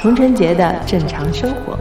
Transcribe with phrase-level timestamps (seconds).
[0.00, 1.78] 童晨杰的正常生活。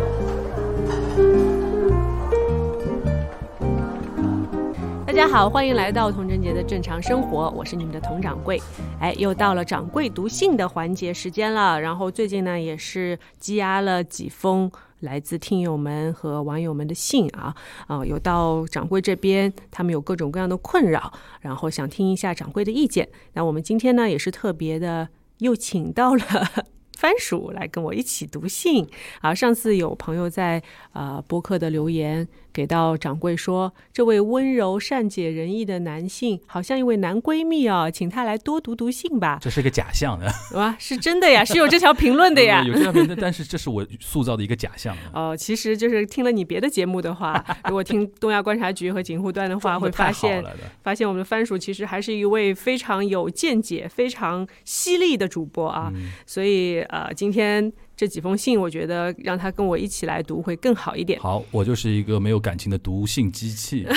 [5.06, 8.62] 大家好，欢迎来到童晨杰的正常生活，我是你们的童掌柜。
[9.00, 11.80] 哎，又到了掌柜读信的环节时间了。
[11.80, 14.70] 然后最近呢，也是积压了几封
[15.02, 17.56] 来自听友们和网友们的信啊
[17.88, 23.08] 啊，有到掌柜这边，他们有各种各样的困扰，然后想听一下掌柜的意见。
[23.34, 26.24] 那我们今天呢，也是特别的，又请到了。
[26.98, 28.90] 番薯来跟我一起读信
[29.22, 29.32] 啊！
[29.32, 30.64] 上次有朋友在
[30.94, 39.38] 啊播客的留言给到掌柜说，这位温柔善解人意的男性好像一位男闺蜜哦，请他来多读读信吧。
[39.40, 40.26] 这是个假象的，
[40.56, 44.98] 哇，是真的呀，是有这条评论的呀， 有这条评论，但是这是我塑造的一个假象。
[45.14, 50.44] 哦，其实就是听了你别的节目的话， 如果听东亚观察局和警护段的话，会发现
[50.82, 55.94] 发现我们的番薯其实还是一位非常有见解、非常犀利的主播啊，
[56.26, 56.82] 所以。
[56.90, 61.20] 呃，今天这几封信，我觉得让他跟我一起来读会更好一点。
[61.20, 63.88] 好，我就是一个没有感情的读信机器。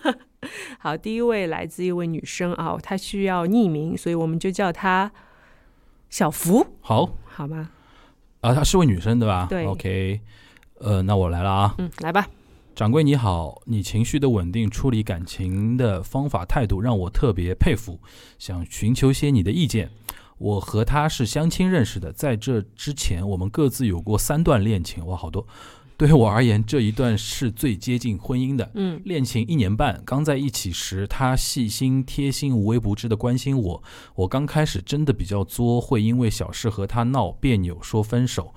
[0.80, 5.12] 好，第一位来自一位女生啊，她需要匿名，所以我们就叫她
[6.08, 6.66] 小福。
[6.80, 7.68] 好，好吗？
[8.40, 9.46] 啊，她是位女生对吧？
[9.50, 9.66] 对。
[9.66, 10.20] OK，
[10.78, 11.74] 呃，那我来了啊。
[11.76, 12.26] 嗯，来吧。
[12.74, 18.00] 掌柜你好，你情绪的稳定、处理感情的方法态度让我特别佩服，
[18.38, 19.90] 想寻求些你的意见。
[20.38, 25.46] 我和他是相亲认识的，在这之前，我们各自有过三段恋情，哇，好多。
[25.96, 28.68] 对我而言，这一段是最接近婚姻的。
[28.74, 33.82] 嗯，恋情一年半，刚在一起时，他细心贴心、无微不至的关心我。
[34.16, 38.52] 我刚开始真的比较作，会因为小事和他闹别扭，说分手。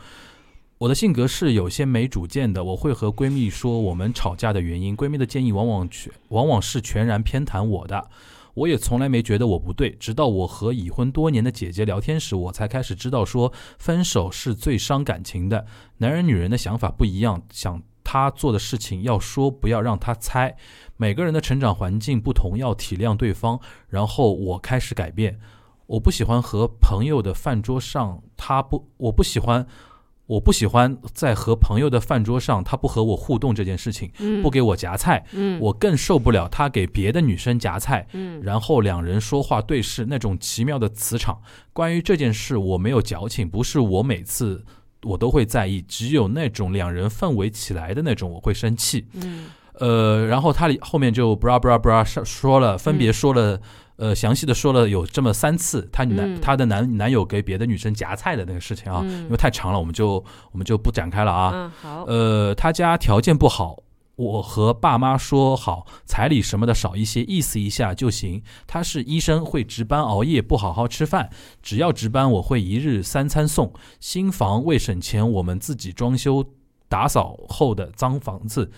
[0.79, 8.09] 我的性格是有些没主见的，我会和闺蜜说我们吵架的原因，闺蜜的建议往往全往往是全然偏袒我的。
[8.57, 15.63] 我也从来没觉得我不对，直到我和已婚多年的姐姐聊天时，我才开始知道说分手是最伤感情的。
[15.97, 20.57] 男人女人的想法不一样，想他做的事情要说，不要让他猜。
[20.95, 23.59] 每个人的成长环境不同，要体谅对方。
[23.89, 25.39] 然后我开始改变，
[25.85, 29.67] 我不喜欢和朋友的饭桌上，他不，我不喜欢。
[30.27, 34.11] 我不喜欢在和朋友的饭桌上，他不和我互动这件事情，
[34.43, 35.25] 不给我夹菜，
[35.59, 38.05] 我更受不了他给别的女生夹菜，
[38.41, 41.41] 然后两人说话对视那种奇妙的磁场。
[41.71, 44.65] 关于这件事，我没有矫情，不是我每次
[45.03, 49.05] 我都会在意，只有那种两人氛围起来的那种，我会生气。
[49.79, 53.61] 呃，然后他里后面就 bra bra bra 说了，分别说了。
[53.97, 61.51] 呃，详细的说了有这么三次，她男她的男男友给别的女生夹菜的那个事情啊，因为太长了，我们就我们就不展开了啊。
[61.53, 62.03] 嗯，好。
[62.05, 63.81] 呃，她家条件不好，
[64.15, 68.43] 我和爸妈说好，彩礼什么的少一些，意思一下就行。
[68.67, 71.31] 他是医生，会值班熬夜，不好好吃饭，
[71.63, 73.73] 只要值班我会一日三餐送。
[73.99, 76.45] 新房为省钱，我们自己装修
[76.87, 78.69] 打扫后的脏房子，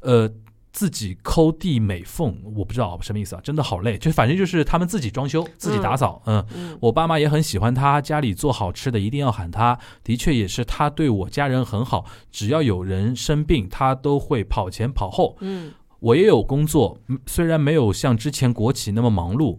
[0.00, 0.30] 呃。
[0.76, 3.96] 自己抠地美缝，我不知道什么意思啊，真的好累。
[3.96, 6.20] 就反正就是他们自己装修，自己打扫。
[6.26, 9.78] 嗯，我爸妈也很喜欢他，家里做好吃的一定要喊他。
[10.04, 15.38] 的确也是他对我家人很好，只要有人生病，他都会跑前跑后。
[15.40, 19.58] 嗯，我也有工作，虽然没有像之前国企那么忙碌。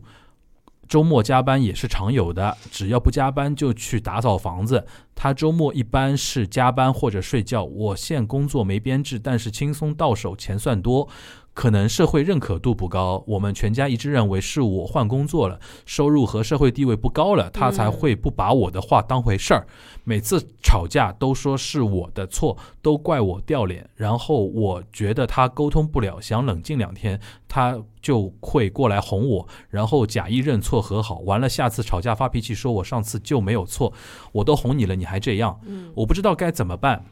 [0.88, 4.86] 周末加班也是常有的，只要不加班就去打扫房子。
[5.14, 7.64] 他周末一般是加班或者睡觉。
[7.64, 11.08] 我现工作没编制，但是轻松到手，钱算多。
[11.58, 19.66] 可能社会认可度不高，我们全家一致认为是我换工作了，收入和社会地位不高了，他才会不把我的话当回事儿。
[20.04, 23.90] 每次吵架都说是我的错，都怪我掉脸。
[23.96, 31.22] 然后我觉得他沟通不了，想冷静两天，他就会过来哄我，然后假意认错和好。
[31.22, 33.92] 完了，下次吵架发脾气，说我上次就没有错，
[34.32, 35.60] 我都哄你了，你还这样，
[35.96, 37.04] 我不知道该怎么办，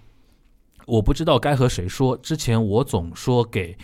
[0.85, 2.15] 我不知道该和谁说。
[2.15, 3.75] 之前我总说给。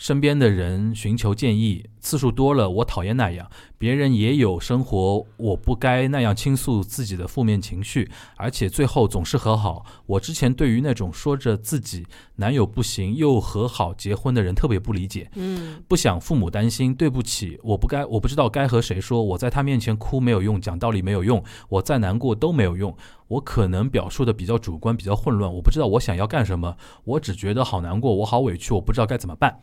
[0.00, 3.46] 身边的人寻求建议次数多了，我讨厌那样。
[3.76, 9.84] 别人也有生活，我不该那样倾诉自己的负面情绪，而且最后总是和好。
[10.06, 12.06] 我之前对于那种说着自己
[12.36, 15.30] 男友不行又和好结婚的人特别不理解。
[15.34, 19.22] 嗯，不想父母担心，对不起，我不该，我不知道该和谁说。
[19.22, 22.96] 我在他面前哭没有用，讲道理没有用，我再难过都没有用。
[23.28, 25.52] 我可能表述的比较主观，比较混乱。
[25.52, 29.60] 我不知道我想要干什么，我只觉得好难过，我好委屈，我不知道该怎么办。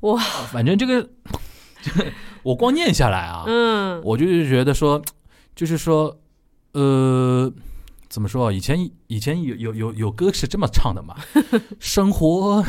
[0.00, 0.16] 哇，
[0.50, 1.08] 反正这个，
[2.42, 5.02] 我光念下来啊，嗯，我就是觉得说，
[5.56, 6.16] 就是说，
[6.72, 7.52] 呃，
[8.08, 8.50] 怎么说？
[8.50, 11.14] 以前以前有有有有歌是这么唱的嘛？
[11.78, 12.64] 生活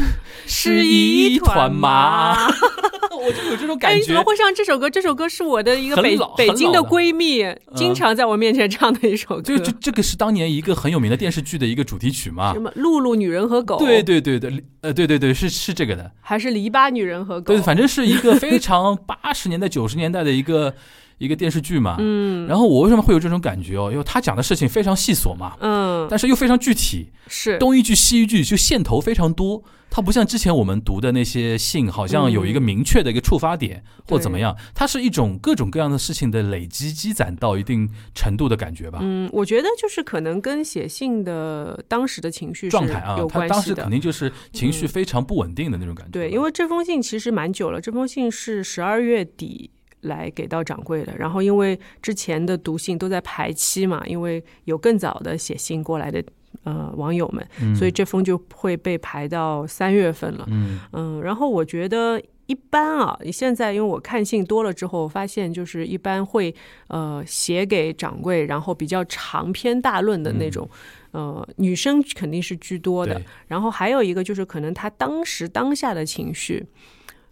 [0.46, 3.98] 是一团麻，我就有这种哎，感觉。
[4.00, 4.90] 你怎么会唱这首歌？
[4.90, 9.42] 这首歌是我的一个北北京的闺蜜经常在我面前唱的一首歌。
[9.42, 12.60] 就就这个是当年一个很有名的电视剧的一个主题曲嘛什？
[12.60, 16.12] 么露露女人和狗，对对对对，呃，对对对，是是这个的。
[16.20, 17.54] 还是篱笆女人和狗？
[17.54, 20.76] 对，反正是一个非常八十年代九十年代的一个
[21.20, 21.98] 一个电视剧嘛。
[22.00, 23.90] 嗯然后我为什么会有这种感觉哦？
[23.92, 29.64] 因为他讲的事情非常细琐嘛，嗯，但是又非常具体，是东一句西一句，就线头非常多。
[29.92, 39.00] 它不像之前我们读的那些信，好像有一个明确的一个触发点、或怎么样，它是一种各种各样的事情的累积积攒到一定程度的感觉吧。
[39.02, 43.74] 嗯，我觉得就是可能跟写信的当时的情绪状态啊有，他当时。
[43.74, 46.14] 肯定就是情绪非常不稳定的那种感觉吧。
[46.14, 49.72] 对，因为这封信其实蛮久了，这封信是十二月底
[50.02, 56.24] 来给到掌柜的，然后因为之前的读信都在排期嘛，因为有更早的写信过来的
[56.64, 57.76] 呃网友们，嗯。
[57.76, 60.46] 所以这封就会被排到三月份了。
[60.50, 60.80] 嗯。
[60.94, 66.54] 嗯，然后我觉得一般啊，现在因为我看信多了之后，发现就是一般会
[66.88, 70.70] 呃写给掌柜，然后比较长篇大论的那种。
[71.12, 76.64] 呃，女生肯定是居多的，然后还有一个就是可能她当时当下的情绪，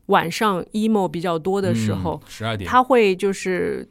[0.08, 3.88] 晚上 emo 比较多的时候，十二点，他会就是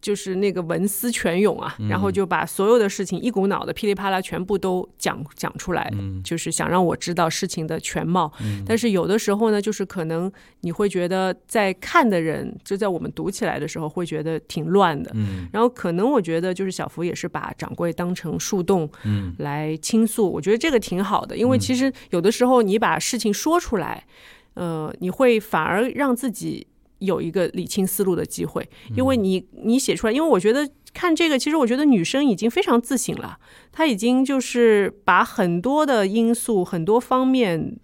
[0.00, 6.20] 就是那个文思泉涌啊，然后就把所有的事情一股脑的噼里啪啦全部都讲讲出来，嗯。
[6.24, 8.32] 就是想让我知道事情的全貌。
[8.66, 10.30] 但是有的时候呢，就是可能
[10.62, 15.12] 你会觉得在看的人，就在我们读起来的时候，会觉得挺乱的。
[15.14, 15.48] 嗯。
[15.52, 19.32] 然后可能我觉得就是小福也是把掌柜当成树洞嗯。
[19.38, 24.04] 来倾诉，我觉得这个挺好的，因为其实有的时候你把事情说出来，
[24.54, 26.66] 呃，你会反而让自己
[26.98, 33.38] 有一个理清思路的机会，因为你你写出来，因为我觉得看这个，其实我觉得女生已经非常自省了，
[33.70, 37.76] 她已经就是把很多的因素、很多方面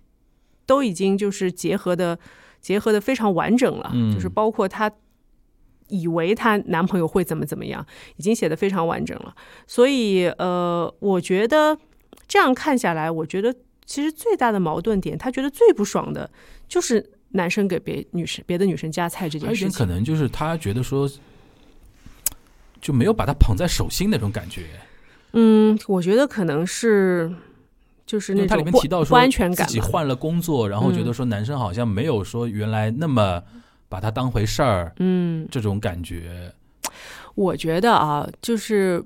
[0.66, 2.18] 都已经就是结合的
[2.60, 4.90] 结合的非常完整了，嗯就是包括她。
[5.90, 7.82] 以为她男朋友会怎么怎么样，
[8.16, 9.34] 已经写的非常完整了。
[9.66, 11.78] 所以，呃，我觉得
[12.26, 13.54] 这样看下来，我觉得
[13.86, 16.30] 其实最大的矛盾点，她觉得最不爽的
[16.68, 19.86] 就是男生给别女生别的女生夹菜这件事还有一点可。
[19.86, 21.10] 能就是他觉得说，
[22.80, 24.66] 就没有把他捧在手心那种感觉。
[25.32, 27.30] 嗯，我觉得可能是
[28.06, 29.66] 就是那种不面提到说不安全感。
[29.66, 33.42] 自己换了工作，然后觉得说男生好像没有说原来那么
[33.88, 36.52] 把他当回事儿，嗯，这种感觉。
[37.34, 39.04] 我觉得啊，就是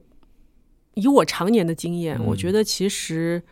[0.94, 3.42] 以我常年的经验，嗯我觉得其实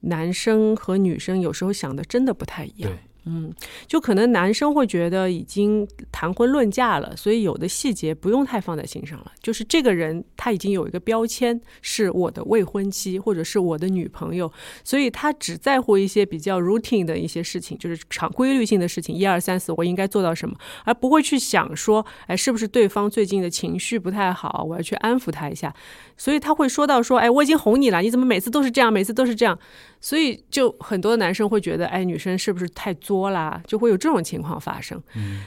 [0.00, 3.52] 男生和女生有时候想的真的不太一样对。，嗯，
[3.88, 9.32] 就可能男生会觉得已经谈婚论嫁了，所以有的细节不用太放在心上了。
[9.42, 14.50] 就是这个人他已经有一个标签，是我的未婚妻或者是我的女朋友，
[14.84, 25.74] 所以他只在乎一些比较 routine 的一些事情，就是常规律性的事情，一二三四，我应该做到什么，而不会去想说，哎，是不是对方最近的情绪不太好，我要去安抚他一下。
[26.16, 29.58] 所以他会说到说，哎，我已经哄你了，你怎么每次都是这样，每次都是这样？
[30.00, 33.60] 所以就很多男生会觉得，哎，女生是不是太作啦？
[33.66, 35.00] 就会有这种情况发生。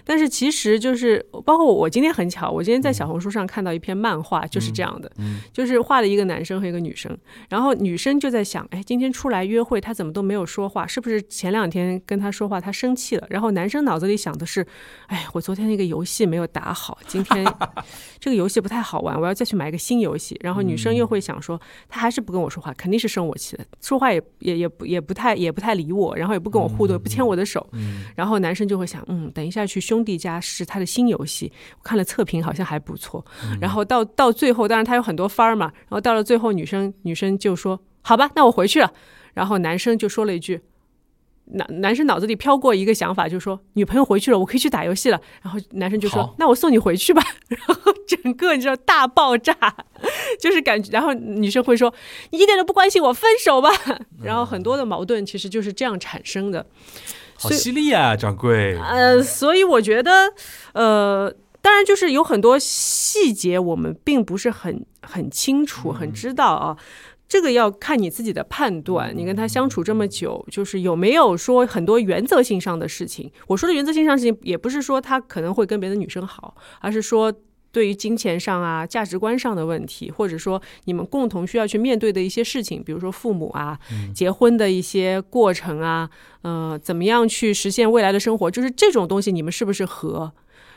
[0.03, 5.11] 但是其实就是，包括我今天很巧，我今天在小红书上看到一篇漫画，就是这样的，
[5.53, 7.17] 就是画了一个男生和一个女生，
[7.49, 10.85] 然后女生就在想，哎，今天出来约会，他怎么都没有说话？
[10.85, 13.27] 是不是前两天跟他说话他生气了？
[13.29, 14.65] 然后男生脑子里想的是，
[15.07, 17.45] 哎，我昨天那个游戏没有打好，今天
[18.19, 20.37] 这个游戏不太好玩，我要再去买一个新游戏。
[20.41, 27.65] 然后女生又会想说，他还是不跟我说话，肯定是生我气了，说话也也也不也不太也不太理我，然后也不跟我互动，也不牵我的手。
[28.15, 33.23] 然后男生就会想，嗯，等一下去兄弟家试他的新游戏，我看了测评好像还不错。
[33.61, 38.91] 然后到到最后，当然他有很多番儿嘛，然后到了最后，女生女生就说，好吧，那我回去了。
[39.33, 40.59] 然后男生就说了一句。
[41.49, 45.19] 男男生脑子里飘过一个想法，就说女朋友回去了，我可以去打游戏了。
[45.41, 47.21] 然后男生就说：“那我送你回去吧。
[47.49, 49.55] ”然后整个你知道大爆炸，
[50.39, 50.91] 就是感觉。
[50.91, 51.93] 然后女生会说
[52.31, 53.69] ：“你一点都不关心我，分手吧。”
[54.21, 56.65] 然后很多的矛盾其实就是这样产生的。
[57.35, 58.77] 好犀利啊，掌柜。
[58.77, 60.33] 呃，所以我觉得，
[60.73, 66.77] 呃，当然就是有很多细节我们并不是很很清楚、很知道啊。
[67.29, 69.13] 这个要看你自己的判断。
[69.15, 73.31] 你跟他相处这么久，就是有没有说很多原则性上的事情？
[73.47, 77.31] 我说的原则性上的事情，也不是说他可能会跟别的女生好，而是说
[77.71, 83.77] 对于金钱上啊、价值观上的问题，或者说你们共同需要去面对的一些事情，比如说父母啊、
[84.13, 86.09] 结婚的一些过程啊，
[86.41, 90.33] 呃，怎么样去实现未来的生活，就是这种东西，你们是不是合？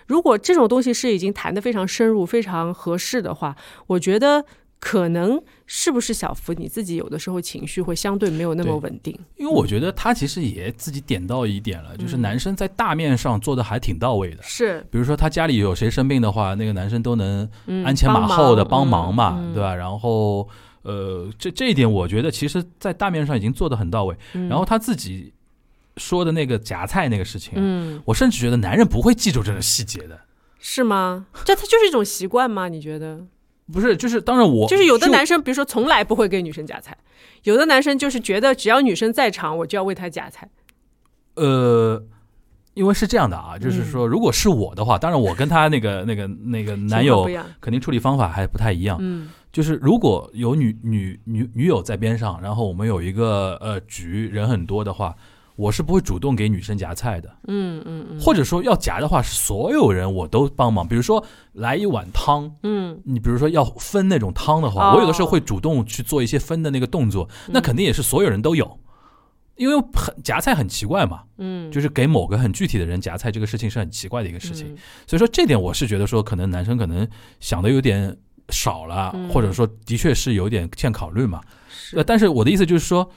[0.07, 3.57] 如果这种东西是已经谈得非常深入、非常合适的话，
[3.87, 4.45] 我觉得
[4.79, 5.41] 可能
[5.75, 9.19] 是不是小福你自己有的时候情绪会相对没有那么稳定？
[9.37, 14.43] 因为我觉得他其实也自己点到一点了，就是男生在大面上做的还挺到位的。
[14.43, 19.75] 是比如说他家里有谁生病的话，那个男生都能嗯鞍前马后的帮帮忙嘛，嗯对吧？
[19.75, 20.47] 然后
[20.83, 24.15] 呃，这这一点我觉得其实，在大面上已经做的很到位。
[24.35, 25.33] 嗯然后他自己
[25.97, 30.21] 说的那个夹菜那个事情，嗯，我甚至觉得男人不会记住这种细节的。
[30.59, 31.29] 是吗？
[31.47, 32.69] 这他就是一种习惯吗？
[32.69, 33.25] 你觉得？
[33.73, 36.97] 不是，就是当然我就是有的男生，比如说从来不会给女生夹菜，
[37.45, 40.49] 有的男生就是觉得只要女生在场，我就要为她夹菜。
[41.35, 42.03] 呃，
[42.75, 47.27] 因为是这样的啊，嗯就是说，如果是我的话，当然我跟他那个那个那个男友
[47.61, 48.99] 肯定处理方法还不太一样。
[49.01, 55.15] 嗯就是如果有女女女女友在边上，然后我们有一个呃局人很多的话，
[55.63, 60.87] 我是不会主动给女生夹菜的，嗯嗯嗯，或者说要夹的话，是所有人我都帮忙。
[60.87, 68.79] 比如说来一碗汤，嗯你比如说要分那种汤的话，哦我有的时候会主动去做一些分的那个动作，那肯定也是所有人都有。
[69.57, 74.67] 因为很夹菜很奇怪嘛，嗯，就是给某个很具体的人夹菜，这个事情是很奇怪的一个事情。
[74.69, 74.77] 嗯
[75.07, 77.07] 所以说这点我是觉得说，可能男生可能
[77.39, 78.17] 想的有点
[78.49, 81.41] 少了，嗯或者说的确是有点欠考虑嘛。
[81.93, 83.09] 呃，是但是我的意思就是说，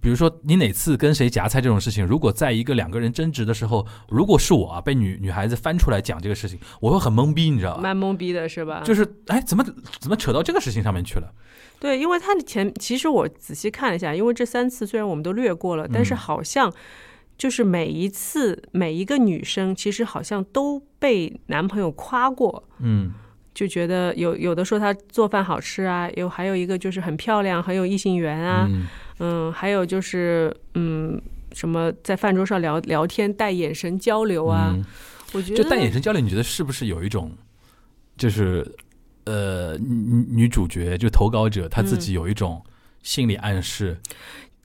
[0.00, 7.82] 比如说你哪次跟谁夹菜这种事情，如果在一个两个人争执的时候，如果是我啊被女女孩子翻出来讲这个事情，我会很懵逼，你知道吧？
[7.82, 8.82] 蛮懵逼的是吧？
[8.84, 9.64] 就是哎，怎么
[10.00, 11.32] 怎么扯到这个事情上面去了？
[11.78, 16.72] 对，因为他的前其实我仔细看了一下，因为这三次虽然我们都略过了，但是嗯好像
[17.36, 22.64] 就是每一次每一个女生其实好像都被男朋友夸过。
[22.78, 23.12] 嗯
[23.54, 28.86] 就觉得有有的说她做饭好吃啊，有还有一个就是很漂亮，很有异性缘啊，嗯
[29.24, 31.20] 嗯，还有就是嗯，
[31.52, 34.84] 什么在饭桌上聊聊天带眼神交流啊，嗯
[35.32, 37.30] 我觉得就带眼神交流，你觉得是不是有一种，
[38.16, 38.66] 就是
[39.24, 42.60] 呃，女女主角就投稿者她自己有一种
[43.02, 43.96] 心理暗示，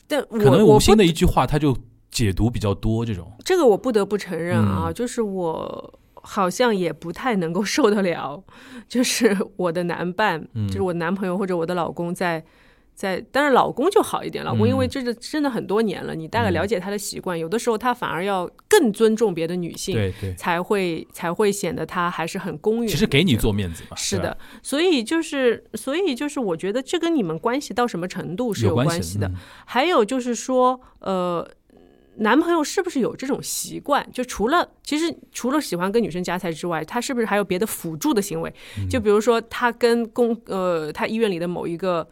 [0.08, 1.78] 但我可能我不无心的一句话，她就
[2.10, 3.06] 解读比较多。
[3.06, 8.44] 这种，这个我不得不承认啊，嗯就是我好像也不太能够 受得了，
[8.90, 12.44] 就是我的男伴，嗯就是我男朋友或者我的老公在。
[12.98, 22.88] 在，但是老公就好一点，老公因为嗯这个真的很多年了，你大概嗯了解他的习惯，有的时候他反而要更尊重别的女性，对对，才会才会显得他还是很公允。
[22.90, 29.28] 其实给你做面子吧是的，所以就是，所以就是，我觉得这跟你们关系到什么程度是有关系的。
[29.28, 31.48] 嗯还有就是说，呃，
[32.16, 34.08] 男朋友是不是有这种习惯？
[34.12, 38.52] 就除了其实除了喜欢跟女生夹菜之外，他是不是还有别的辅助的行为？
[38.80, 42.08] 嗯就比如说，他跟公呃，他医院里的某一个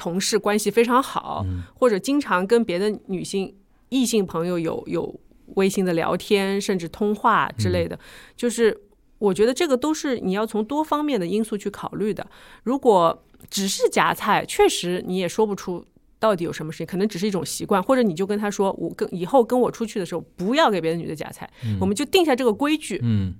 [0.00, 3.54] 同事关系非常好，嗯或者经常跟别的女性
[3.90, 5.02] 异性朋友有有
[5.56, 7.98] 微信的聊天，甚至通话之类的，
[8.34, 8.64] 就是。
[9.20, 12.26] 我觉得这个都是你要从多方面的因素去考虑的。
[12.62, 15.84] 如果只是夹菜，确实你也说不出
[16.18, 21.46] 到底有什么事情，可能只是一种习惯，或者你就跟他说，我跟以后跟我出去的时候不要给别的女的夹菜，
[21.78, 23.34] 我们就定下这个规矩，嗯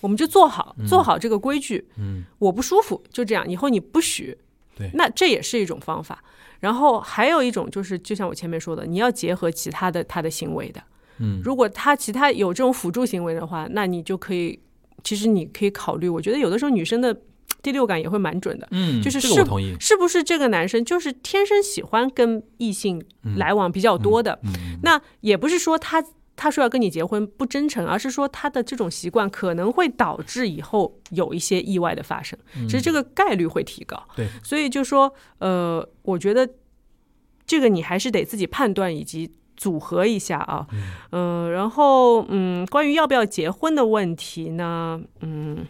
[0.00, 1.86] 我们就做好做好这个规矩。
[1.98, 4.38] 嗯我不舒服，就这样，以后你不许。
[4.76, 6.22] 对那这也是一种方法。
[6.60, 10.80] 然后还有一种就是，就像我前面说的，你要结合其他的他的行为的。
[11.18, 14.58] 嗯如果他其他有这种辅助行为的话，那你就可以，
[15.02, 16.08] 其实你可以考虑。
[16.08, 17.14] 我觉得有的时候女生的
[17.62, 19.28] 第六感也会蛮准的，嗯，就是是。
[19.80, 23.02] 是不是这个男生就是天生喜欢跟异性
[23.36, 24.38] 来往比较多的？
[24.44, 26.02] 嗯嗯那也不是说他
[26.36, 32.38] 他说要跟你结婚不真诚，而是说他的这种习惯可能会导致以后有一些意外的发生，
[32.68, 34.00] 其实这个概率会提高。
[34.14, 36.48] 对，所以就说呃，我觉得
[37.46, 39.32] 这个你还是得自己判断以及。
[39.58, 40.66] 组合一下啊，
[41.12, 45.66] 嗯、然后嗯，关于要不要结婚的问题呢，嗯，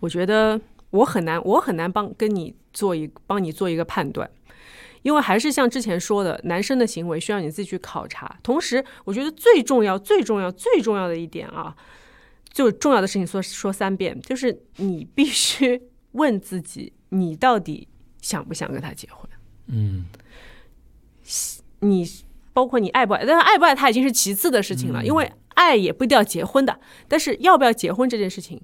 [0.00, 4.30] 我觉得我很难，我很难帮跟你做一帮你做一个判断，
[5.04, 8.38] 因为还是像之前说的，男生的行为需要你自己去考察。
[8.42, 11.76] 同时，我觉得最重要、最重要、最重要的一点啊，
[12.50, 15.82] 就重要的事情说说三遍，就是你必须
[16.12, 17.86] 问自己，你到底
[18.22, 19.28] 想不想跟他结婚？
[19.66, 20.06] 嗯
[21.80, 22.10] 你
[22.54, 28.62] 包括你爱不爱，但是爱不爱他已经是其次的事情了，因为爱也不一定要结婚的，但是要不要结婚这件事情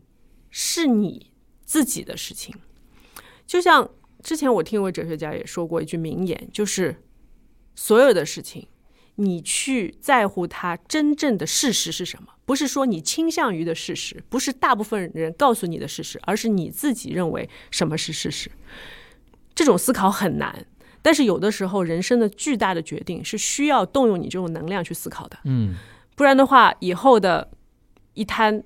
[0.48, 1.30] 是你
[1.66, 2.54] 自己的事情。
[3.46, 3.90] 就像
[4.22, 7.02] 之前我听一位哲学家也说过一句名言，就是
[7.74, 8.68] 所有的事情，
[9.16, 18.50] 你去在乎它真正的事实是什么，不是说你倾向于的事实，不是大部分人告诉你的事实，而是你自己认为什么是事实。
[19.54, 20.66] 这种思考很难。
[21.02, 25.74] 但是有的时候，人生的巨大的决定是需要动用你这种能量去思考的，嗯
[26.14, 27.50] 不然的话，以后的
[28.12, 28.62] 一摊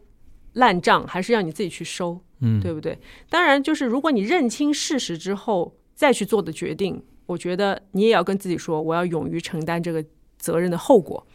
[0.54, 2.20] 烂账还是要你自己去收。
[2.44, 2.98] 嗯，对不对？
[3.28, 10.04] 当然，就是如果你认清事实之后再去做的决定，我觉得你也要跟自己说，我要勇于承担这个
[10.38, 11.26] 责任的后果。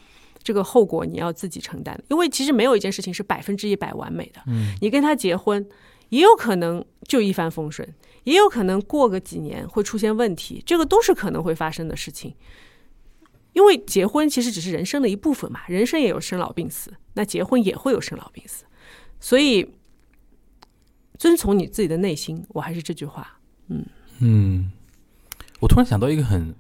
[0.42, 4.42] 这个后果你要自己承担，因为其实没有一件事情是百分之一百完美的。
[4.48, 5.68] 嗯，你跟他结婚，
[6.08, 7.88] 也有可能就一帆风顺，
[8.24, 12.34] 也有可能过个几年会出现问题，这个都是可能会发生的事情。
[13.52, 18.64] 因为结婚其实只是人生的一部分嘛，人生也有生老病死，那结婚也会有生老病死，
[19.20, 19.70] 所以
[21.20, 23.86] 遵从你自己的内心，我还是这句话，嗯。
[24.22, 24.72] 嗯，
[25.60, 26.56] 我突然想到一个很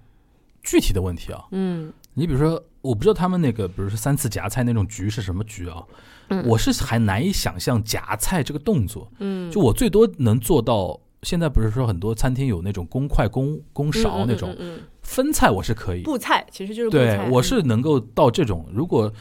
[0.61, 1.91] 具体的问题啊，嗯。
[2.13, 5.81] 你比如说，我不知道他们那个，比如说三次夹菜那种局是什么局啊？
[6.27, 6.45] 嗯。
[6.45, 9.09] 我是还难以想象夹菜这个动作。
[9.19, 14.53] 嗯，就我最多能做到，现在不是说很多餐厅有那种公筷、公公勺那种
[15.01, 16.03] 分菜，我是可以。
[16.03, 19.11] 布菜其实就是布对我是能够到这种，如果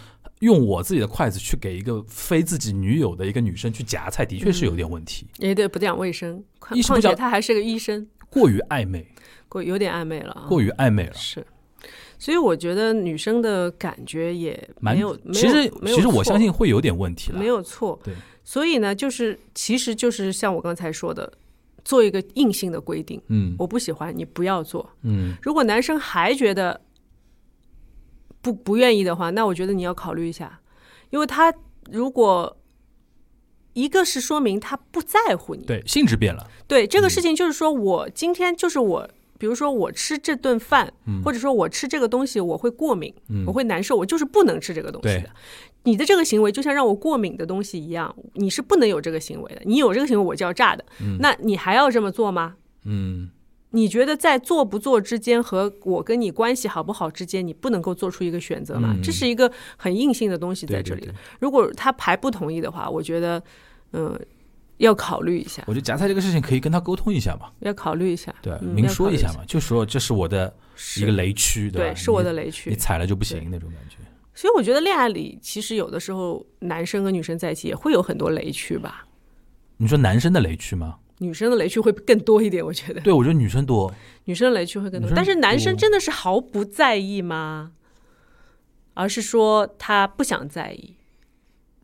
[0.41, 9.07] 用我自己的筷子去给一个非自己女友的一个女生去夹菜，的确是有点问题，也对不讲卫生，况且他还是个医生，过于暧昧，
[9.49, 11.15] 过有点暧昧了啊，过于暧昧了。
[11.15, 11.45] 是，
[12.19, 17.39] 所以我觉得女生的感觉也蛮没有，其实其实我相信会有点问题了。
[17.39, 17.99] 没有错。
[18.05, 18.15] 对，
[18.45, 21.33] 所以呢，就是其实就是像我刚才说的，
[21.85, 23.57] 做一个硬性的规定，嗯。
[23.59, 24.89] 我不喜欢你不要做。
[25.03, 25.35] 嗯。
[25.43, 26.81] 如果男生还觉得
[28.41, 30.61] 不不愿意的话，那我觉得你要考虑一下，
[31.11, 31.53] 因为他
[31.91, 32.57] 如果
[33.75, 36.49] 一个是说明他不在乎你，对，性质变了。
[36.67, 40.93] 对这个事情，就是说我今天就是我，比如说我吃这顿饭，
[41.25, 45.31] 或者说我吃这个东西，我会过敏，嗯我会难受，我就是不能吃这个东西的。
[45.85, 49.63] 你的这个行为就像让我过敏的东西一样，你是不能有这个行为的。
[49.65, 50.85] 你有这个行为，我就要炸的。
[51.21, 52.57] 那你还要这么做吗？
[52.85, 53.31] 嗯
[53.71, 58.95] 你觉得在做不做之间和我跟你关系好不好之间，你不能够做出一个选择嘛？
[58.95, 61.09] 嗯这是一个很硬性的东西在这里的。
[61.09, 63.43] 对对对如果他还不同意的话，我觉得，
[63.93, 64.19] 嗯、
[64.79, 69.29] 要考虑一下，我觉得夹菜这个事情可以跟他沟通一下嘛，要考虑一下，对，嗯明说一下。
[69.35, 70.55] 嘛，就说这是我的
[70.99, 71.79] 一个雷区，吧？
[71.79, 72.77] 对，是我的雷区你。
[72.77, 73.97] 踩了就不行那种感觉。
[74.35, 79.05] 所以我觉得恋爱里，其实有的时候男生跟女生在一起也会有很多雷区吧。
[79.77, 80.97] 你说男生的雷区吗？
[81.19, 83.93] 女生的雷区会更多一点，我觉得对，我觉得女生多。
[84.25, 85.11] 女生的雷区会更多。
[85.15, 87.73] 但是男生真的是毫不在意吗？
[88.95, 90.95] 而是说他不想在意。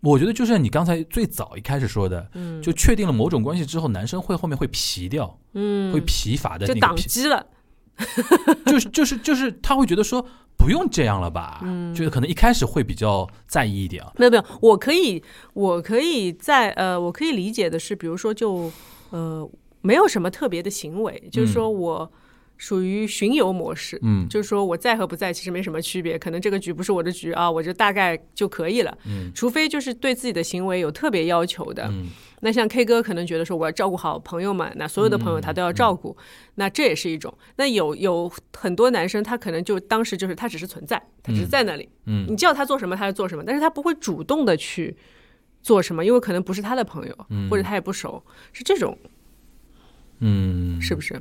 [0.01, 7.47] 我觉得就像你刚才最早一开始说的，嗯就确定了某种关系之后，男生会后面会疲掉，嗯，会疲乏的就那个疲，宕机了。
[8.67, 14.13] 就是就是就是他会觉得说不用这样了吧，嗯就是可能一开始会比较在意一点啊。
[14.19, 15.23] 没有没有，我可以，
[15.55, 18.71] 我可以在呃，我可以理解的是，比如说就
[19.15, 19.49] 呃，
[19.81, 22.13] 没有什么特别的行为，就是说我
[22.57, 24.29] 属于巡游模式，嗯。
[24.29, 28.99] 就是说我在和不在其实没什么区别，可能这个局不是我的局啊，我就大概就可以了。
[29.07, 29.31] 嗯。
[29.33, 32.09] 除非就是对自己的行为有特别要求的，嗯。
[32.41, 36.17] 那像 K 哥可能觉得说我要照顾好朋友们，那所有的朋友他都要照顾，
[36.57, 37.33] 那这也是一种。
[37.57, 42.27] 那有有很多男生他可能就当时就是他只是存在，他只是在那里，嗯。
[42.29, 44.97] 你叫他做什么他就做什么，但是他不会主动的去
[45.65, 48.23] 做什么，因为可能不是他的朋友，或者他也不熟，
[48.53, 48.97] 是这种
[50.21, 51.21] 嗯，是不是？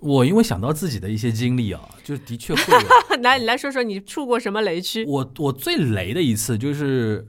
[0.00, 2.86] 我因为想到自己的一些经历啊，就的确会有。
[3.22, 5.04] 来，你来说说你触过什么雷区？
[5.06, 7.26] 我我最雷的一次就是，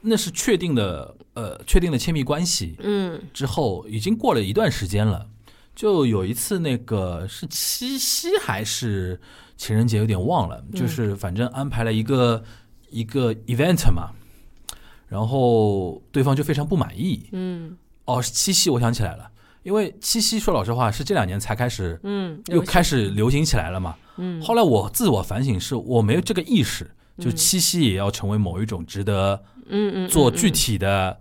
[0.00, 5.30] 那是确定的，呃，确定的亲密关系嗯之后，已经过了一段时间了。
[5.76, 9.20] 就有一次，那个是七夕还是
[9.56, 10.60] 情人节，有点忘了。
[10.74, 12.42] 就是反正安排了一个
[12.90, 14.10] 一个 event 嘛，
[15.08, 17.28] 然后对方就非常不满意。
[17.32, 17.76] 嗯。
[18.04, 19.30] 哦，是七夕，我想起来了，
[19.62, 23.96] 因为七夕说老实话是这两年才开始嗯，又开始流行起来了嘛。
[24.16, 24.40] 嗯。
[24.40, 31.18] 后来我自我反省是我没有这个意识，就七夕也要成为某一种值得嗯嗯做具体的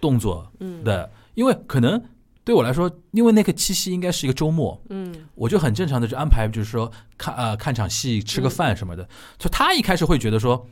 [0.00, 0.50] 动作
[0.84, 2.02] 的，因为可能
[2.44, 5.14] 对我来说，因为那个七夕应该是一个周末，嗯。
[5.34, 9.06] 我就很正常的就安排，就是说看呃看场戏、吃个饭什么的。
[9.36, 10.66] 就他一开始会觉得说，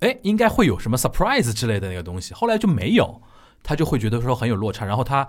[0.00, 3.20] 哎，应该会有什么 surprise 之类的那个东西，后来就没有，
[3.62, 5.26] 他就会觉得说很有落差，然后他。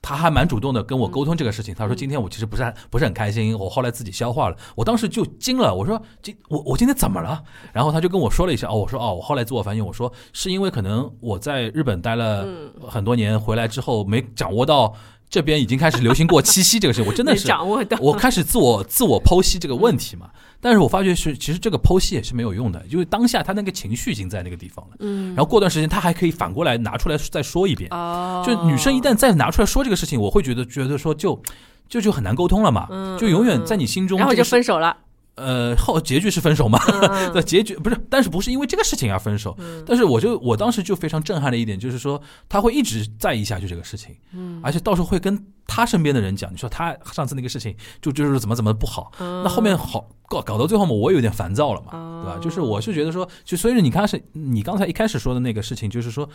[0.00, 7.42] 他还蛮主动的跟我沟通这个事情，他说今天我其实不是很不是很开心，我后来自己消化了，我当时就惊了，我说今我我今天怎么了？
[7.72, 12.46] 然后他就跟我说了一下，哦，我说哦，我后来自我反省，我说是因为可能我在日本待了
[12.86, 14.94] 很多年，回来之后没掌握到
[15.30, 25.28] 这边已经开始流行过七夕这个事情，我真的是 掌握到，我开始自我自我剖析这个问题嘛，但是我发觉是其实这个剖析也是没有用的，因为当下他那个情绪已经在那个地方了，嗯。
[25.34, 31.40] 然后过段时间他还可以反过来拿出来再说一遍，哦，就女生一旦再拿出来说这个事情，我会觉得觉得说就
[31.88, 32.88] 就就很难沟通了嘛，
[33.18, 34.20] 就永远在你心中嗯。
[34.20, 34.96] 然后就分手了。
[35.38, 36.78] 呃，后结局是分手嘛？
[36.86, 37.30] 嗯。
[37.34, 39.56] 那结局不是，但是不是因为这个事情而分手？
[39.86, 44.60] 但是我就我当时就非常震撼的一点就是说，他会一直在意下去这个事情，嗯。
[44.62, 49.42] 而且到时候会跟他身边的人讲，你说他上次那个事情就就是怎么怎么不好，嗯。
[49.42, 52.38] 那后面好搞搞到最后嘛，我有点烦躁了嘛，哦对吧？
[52.42, 56.28] 就是我是觉得说，就所以你刚开始你刚才一开始说的那个事情，就是说，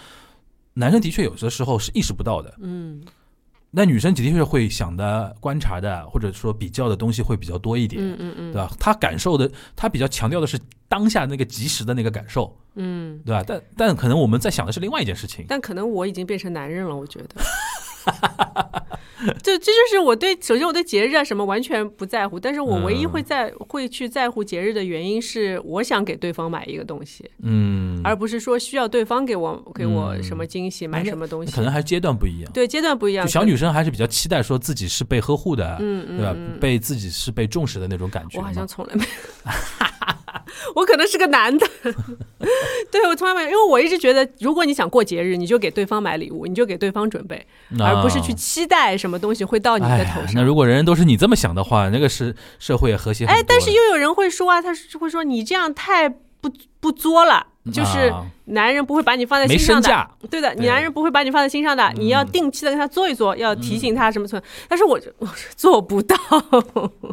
[0.76, 3.02] 男生的确有的时候是意识不到的，嗯
[3.76, 8.72] 那女生的确会想的、观察的，或者说比较的东西会比较多一点，嗯嗯嗯，对吧？
[8.80, 13.44] 她感受的，她比较强调的是当下那个及时的那个感受，嗯，对吧？
[13.48, 15.44] 但但可能我们在想的是另外一件事情。
[15.50, 17.42] 但可能我已经变成男人了，我觉得。
[19.42, 31.54] 这这就是我对，首先我对节日啊什么完全不在乎，但是我唯一嗯会在、会去在乎节日的原因是，我想给对方买一个东西，嗯，而不是说需要对方给我给我什么惊喜，买什么东西。
[31.54, 32.52] 可能还是阶段不一样。
[32.52, 36.34] 对阶段不一样，就小女生还是比较期待说自己是被呵护的，嗯嗯对吧？
[36.36, 38.40] 嗯被自己是被重视的那种感觉。
[38.40, 39.06] 我好像从来没，
[40.76, 41.68] 我可能是个男的，
[42.92, 47.46] 对我从来没有，因为我一直觉得，如果你想过节日，你就给对方买礼物，你就给对方准备，
[47.80, 50.36] 而不是去期待什么东西会到你的头哎上。
[50.36, 60.10] 那如果人人都是你这么想的话，那个是社会也和谐哎。，但是又有人会说啊，他是会说你这样太不不作了，就是啊男人不会把你放在心上的。
[60.30, 64.42] 对的，你男人不会把你放在心上的，你要定期的跟他做一做，要提醒他什么什么。
[64.68, 66.16] 但是我我是做不到，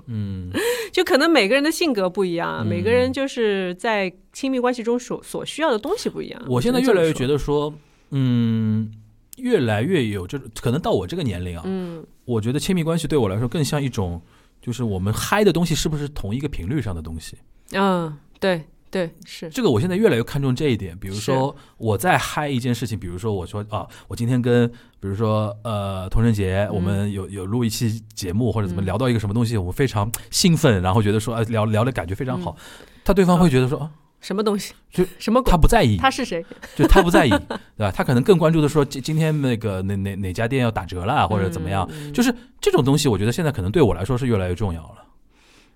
[0.07, 0.51] 嗯，
[0.91, 6.43] 就可能每个人的性格不一样，嗯每个人就是在亲密关系中所所需要的东西不一样。
[6.49, 7.73] 我现在越来越觉得，得说，
[8.11, 8.91] 嗯，
[9.37, 14.21] 越来越有这种，可能到我这个年龄啊，嗯我觉得亲密关系对我来说更像一种，
[14.61, 17.37] 就是我们嗨的东西是不是同一个频率上的东西。
[17.73, 20.99] 嗯，对对是，这个我现在越来越看重这一点。
[20.99, 32.57] 比如说我在嗨一件事情，比如说我说啊，我今天跟比如说呃童人节，我们有有录一期节目或者怎么嗯聊到一个什么东西，我非常兴奋，然后觉得说啊聊聊的感觉非常好，
[33.05, 34.75] 他对方会觉得说啊什么东西？
[34.91, 35.57] 就什么鬼他？
[35.57, 36.45] 不在意，他是谁？
[36.75, 37.31] 就他不在意，
[37.79, 37.93] 对吧？
[37.93, 45.05] 他可能更关注的说今今天那个哪哪哪家店要打折了或者怎么样，嗯就是这种东西，我觉得现在可能对我来说是越来越重要了。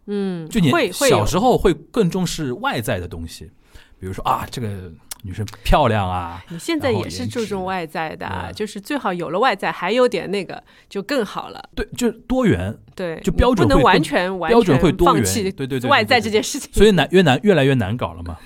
[0.06, 3.50] 嗯，就你会会小时候会更重视外在的东西，
[3.98, 11.70] 比如说啊，这个女生漂亮啊，你现在也是注重外在的就是最好有了外在，还有点那个就更好了。
[11.74, 15.16] 对，就多元，对，就标准不能完全完标准会全多元。
[15.16, 16.70] 放弃对对对对外在这件事情。
[16.72, 18.36] 所以难越难越来越难搞了嘛。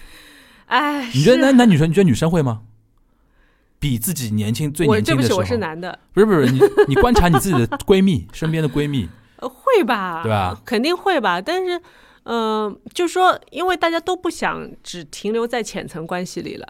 [0.66, 2.60] 哎，你觉得男男女生，你觉得女生会吗？
[3.80, 10.22] 比自己年轻最我年轻的时候，对不起，我是男的，不是不是你你观察你自己的闺蜜 身边的闺蜜，呃会吧？
[10.22, 10.60] 对吧？
[10.64, 11.80] 肯定会吧，但是。
[12.30, 16.68] 嗯、就说，因为大家都不想只停留在浅层关系里了，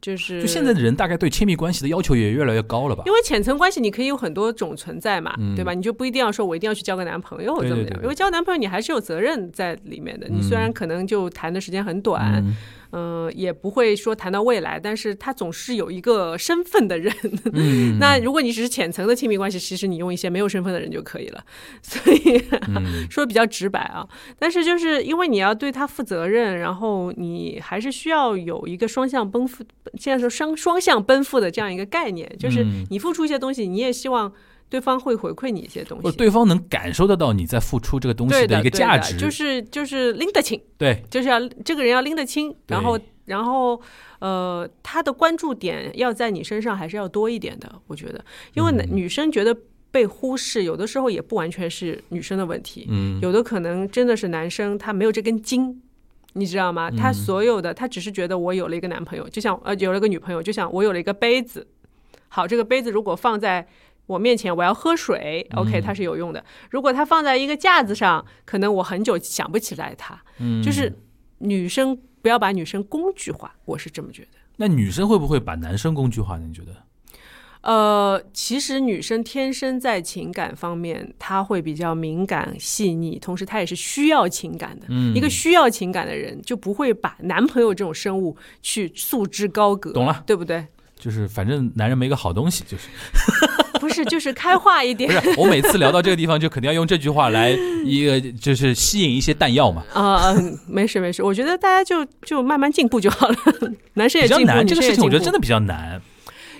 [0.00, 3.12] 就是就现在的人大概对亲密关系的要求也越来越高了吧因？
[3.12, 5.74] 为浅层关系你可以有很多种存在嘛，嗯对吧？
[5.74, 10.26] 你就不一定要说我一定要去交个男朋友对怎么样，因为交男朋友你还是有责任在里面的。
[10.26, 12.56] 你虽然可能就谈的时间很短，嗯
[12.96, 17.12] 嗯、也不会说谈到未来，但是他总是有一个身份的人。
[17.52, 21.44] 嗯，那如果你只是浅层的亲密关系，其实你用一些没有身份的人就可以了。
[21.82, 24.06] 所以、嗯 说比较直白啊，
[24.38, 29.64] 但是就是因为你要对他负责任，然后你还是需要有一个双向奔赴，
[29.98, 34.32] 现在说双双向奔赴的这样一个概念，就是嗯你付出一些东西，你也希望
[34.68, 36.16] 对方会回馈你一些东西。
[36.16, 43.80] 对方能感受得到你在付出这个东西的一个价值，就是就是拎得清，对，就是要这个人要拎得清，然后然后
[44.18, 48.24] 呃，他的关注点要在你身上还是要多一点的，我觉得，
[48.54, 49.56] 因为男女生觉得
[49.90, 55.80] 被忽视，有的时候也不完全是女生的问题，嗯有的可能真的是男生他没有这根筋。
[56.36, 56.90] 你知道吗？
[56.90, 61.64] 他所有的，他只是觉得我有了一个男朋友，就像呃有了个女朋友，就像我有了一个杯子。
[62.26, 63.64] 好，这个杯子如果放在
[64.06, 66.44] 我面前，我要喝水，OK，它是有用的。
[66.70, 70.20] 如果它放在一个架子上，可能我很久想不起来它。
[70.38, 70.92] 嗯就是
[71.38, 74.38] 女生不要把女生工具化，我是这么觉得。
[74.56, 76.44] 那女生会不会把男生工具化呢？
[76.46, 76.72] 你觉得？
[77.62, 84.86] 呃，其实女生天生在情感方面，她会比较敏感细腻，同时她也是需要情感的。
[84.90, 90.66] 嗯一个需要情感的人，就不会把男朋友这种生物去束之高阁，懂了对不对？
[90.94, 92.88] 就是反正男人没个好东西，就是
[93.88, 95.34] 不是，就是开化一点不点。
[95.34, 97.50] 是我每次聊到这个地方，就肯定要用这句话来
[97.84, 99.84] 一个就是吸引一些弹药嘛。
[99.92, 103.36] 啊、嗯，没事没事，我觉得大家就就慢慢进步就好了。
[103.94, 106.00] 男生也进步，比较难，这个事情我觉得真的比较难。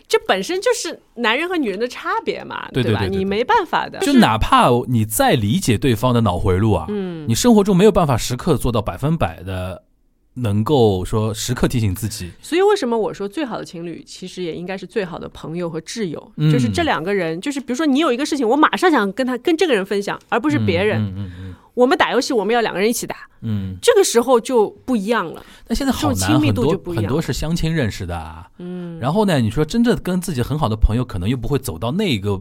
[0.07, 2.71] 这本身就是男人和女人的差别嘛，吧？
[2.75, 3.99] 对对对对对你没办法的。
[4.01, 9.83] 就哪怕你再理解对方的脑回路啊，嗯你生活中没有办法时刻做到百分百的
[10.35, 12.31] 能够说时刻提醒自己。
[12.43, 16.33] 所以为什么我说最好的情侣其实也应该是最好的朋友和挚友？
[16.37, 21.01] 嗯就是这两个人，就是比如说你有一个事情，我马上想跟他跟这个人分享，而不是别人。
[21.03, 25.45] 嗯嗯嗯我们打游戏，我们要两个人一起打，嗯，这个时候就不一样了。
[25.67, 28.49] 那现在好难，很多很多是相亲认识的啊。
[28.59, 32.41] 嗯，然后呢，你说真正跟自己很好的朋友，可能又不会走到那个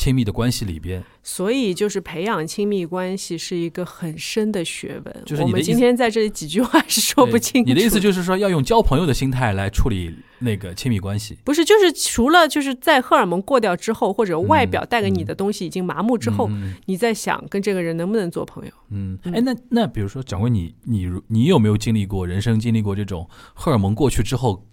[0.00, 1.04] 亲密的关系里边。
[1.22, 5.22] 所以，就是培养亲密关系是一个很深的学问。
[5.26, 7.68] 就是你的意思今天在这里几句话是说不清楚。
[7.68, 11.36] 你的意思就是说，要用交朋友的心态来处理那个亲密关系。
[11.44, 18.72] 不是，就是除了就是在荷尔蒙过掉之后，或者外表带给你的东西已经麻木之后，嗯你在想跟这个人能不能做朋友？
[18.88, 24.66] 嗯，哎，那那比如说，掌柜你你如你有没有经历过人生经历过这种荷尔蒙过去之后，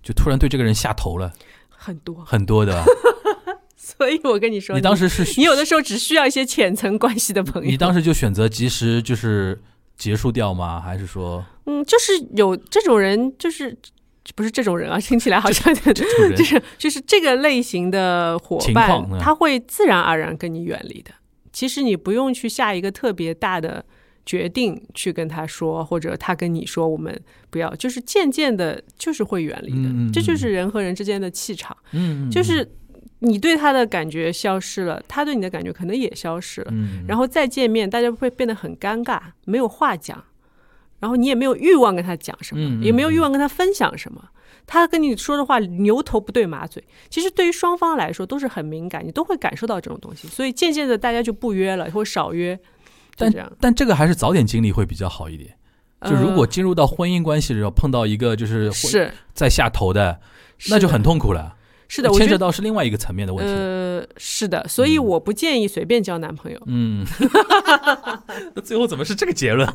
[0.00, 1.32] 就突然对这个人下头了？
[1.68, 2.84] 很多，很多的。
[3.98, 7.70] 所以我跟你说，你当时是你有的时候只需要一些浅层关系的朋友。
[7.70, 9.60] 你当时就选择及时就是
[9.96, 10.80] 结束掉吗？
[10.80, 13.76] 还是说嗯，就是有这种人，就是
[14.34, 16.04] 不是这种人啊， 听起来好像就
[16.44, 21.10] 是就是这个类型的伙伴他会自然而然跟你远离的。
[21.52, 23.84] 其实你不用去下一个特别大的
[24.24, 29.90] 决定去跟他说，或者他跟你说，我们不要，就是渐渐的，就是会远离的。
[30.12, 32.64] 这就是人和人之间的气场，嗯，嗯就是
[33.20, 36.68] 你对他的感觉消失了，他对你的感觉可能也消失了。
[36.72, 40.24] 嗯，然后再见面，大家会变得很尴尬，没有话讲，
[40.98, 44.22] 然后你也没有欲望跟他讲什么，也没有欲望跟他分享什么。
[44.66, 52.62] 他跟你说的话牛头不对马嘴，其实对于双方来说都是很敏感，你都会感受到这种东西，所以渐渐的大家就不约了，或少约，就
[53.16, 53.52] 但这样。
[53.60, 55.54] 但这个还是早点经历会比较好一点。
[56.02, 60.20] 就如果进入到婚姻关系的时候，碰到一个就是是在下头的，
[60.70, 61.56] 那就很痛苦了。
[61.90, 63.52] 是的，我牵扯到是另外一个层面的问题。
[63.52, 66.58] 呃是的，所以我不建议随便交男朋友。
[66.66, 67.04] 嗯，
[68.54, 69.68] 那最后怎么是这个结论？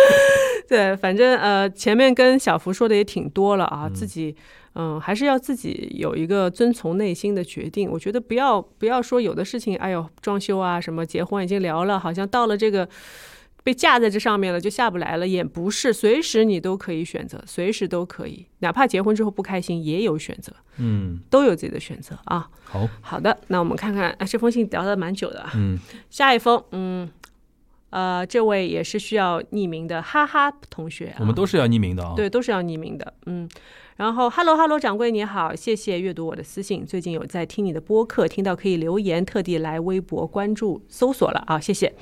[0.68, 4.36] 对，反正呃，前面跟小福说的也挺多了啊，自己
[4.74, 7.88] 嗯、还是要自己有一个遵从内心的决定。
[7.90, 12.88] 我觉得不要不要说有的事情，哎呦，装修啊什么，结婚已经聊了，好像到了这个
[13.64, 22.46] 被架在这上面了，就下不来了，也不是，随时你都可以选择，随时都可以，哪怕结婚之后不开心，也有选择，嗯，都有自己的选择啊。
[22.62, 25.50] 好，好的，那我们看看，哎，这封信聊的蛮久的啊。
[25.54, 25.78] 嗯
[26.10, 27.10] 下一封，嗯，
[27.88, 32.12] 呃，这位也是需要匿名的哈哈同学、啊，我们都是要匿名的啊。
[32.14, 33.14] 对，都是要匿名的。
[33.24, 33.48] 嗯，
[33.96, 36.84] 然后，Hello Hello，掌柜你好，谢谢阅读我的私信。
[36.84, 41.94] 最近有在听你的播客，听到可以留言，特地来微博关注搜索了啊，谢谢。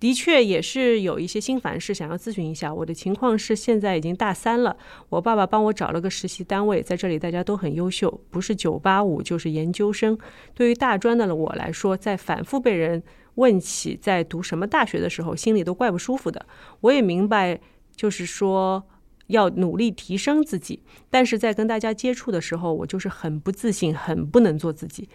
[0.00, 2.72] 的确也是有一些心烦事想要咨询一下。
[2.72, 4.74] 我的情况是现在已经大三了，
[5.10, 10.16] 我爸爸帮我找了个实习单位，在这里大家都很优秀，不是九八五就是研究生。
[10.54, 13.02] 对于大专的我来说，在反复被人
[13.34, 16.46] 问起在读什么大学的时候，心里都怪不舒服的。
[16.80, 17.60] 我也明白，
[17.94, 18.82] 就是说
[19.28, 25.08] 要努力提升自己，但是在跟大家接触的时候，我就是很不自信，很不能做自己。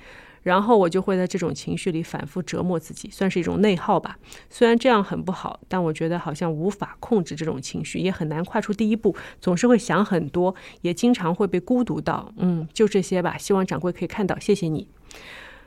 [0.43, 4.17] 然后我就会在这种情绪里反复折磨自己，算是一种内耗吧。
[4.50, 12.34] 虽然这样很不好，但我觉得好像无法控制这种情绪，也很难跨出第一步，总是会想很多，也经常会被孤独到。
[12.38, 13.38] 嗯，就这些吧。
[13.38, 14.88] 希望掌柜可以看到，谢谢你。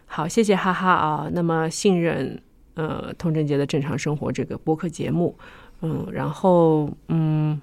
[0.06, 1.28] 好，谢谢哈哈啊。
[1.32, 2.42] 那么信任
[2.74, 5.38] 呃童贞杰的正常生活这个播客节目，
[5.82, 7.60] 嗯，然后嗯。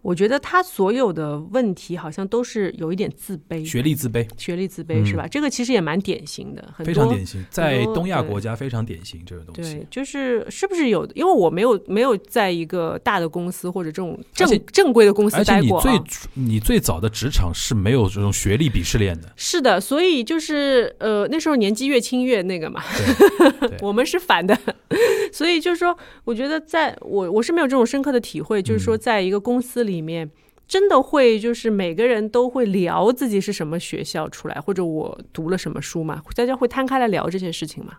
[0.00, 5.26] 我觉得他所有的问题好像都是有一点自卑，学历自卑学历自卑是吧？
[5.26, 11.04] 这个其实也蛮典型的，很非常典型，在东亚国家非常典型这个东西对西。，就是是不是有？
[11.14, 15.82] 因为我没有没有在一个大的公司或者这种正正规的公司而且你待过、啊。
[15.82, 16.00] 最
[16.34, 22.82] 你最早的职场是没有这种学历鄙视链的，是的，所以就是呃，那时候年纪越轻越那个嘛，
[23.60, 24.56] 对我们是反的，
[25.32, 30.30] 所以就是说，我觉得在我我是没有这种深刻的体会，就是说，嗯在一个公司里面，
[30.66, 37.94] 真的会就是每个人都会聊自己是什么学校出来，或者我读了什么书嘛，大家会摊开来聊这些事情吗。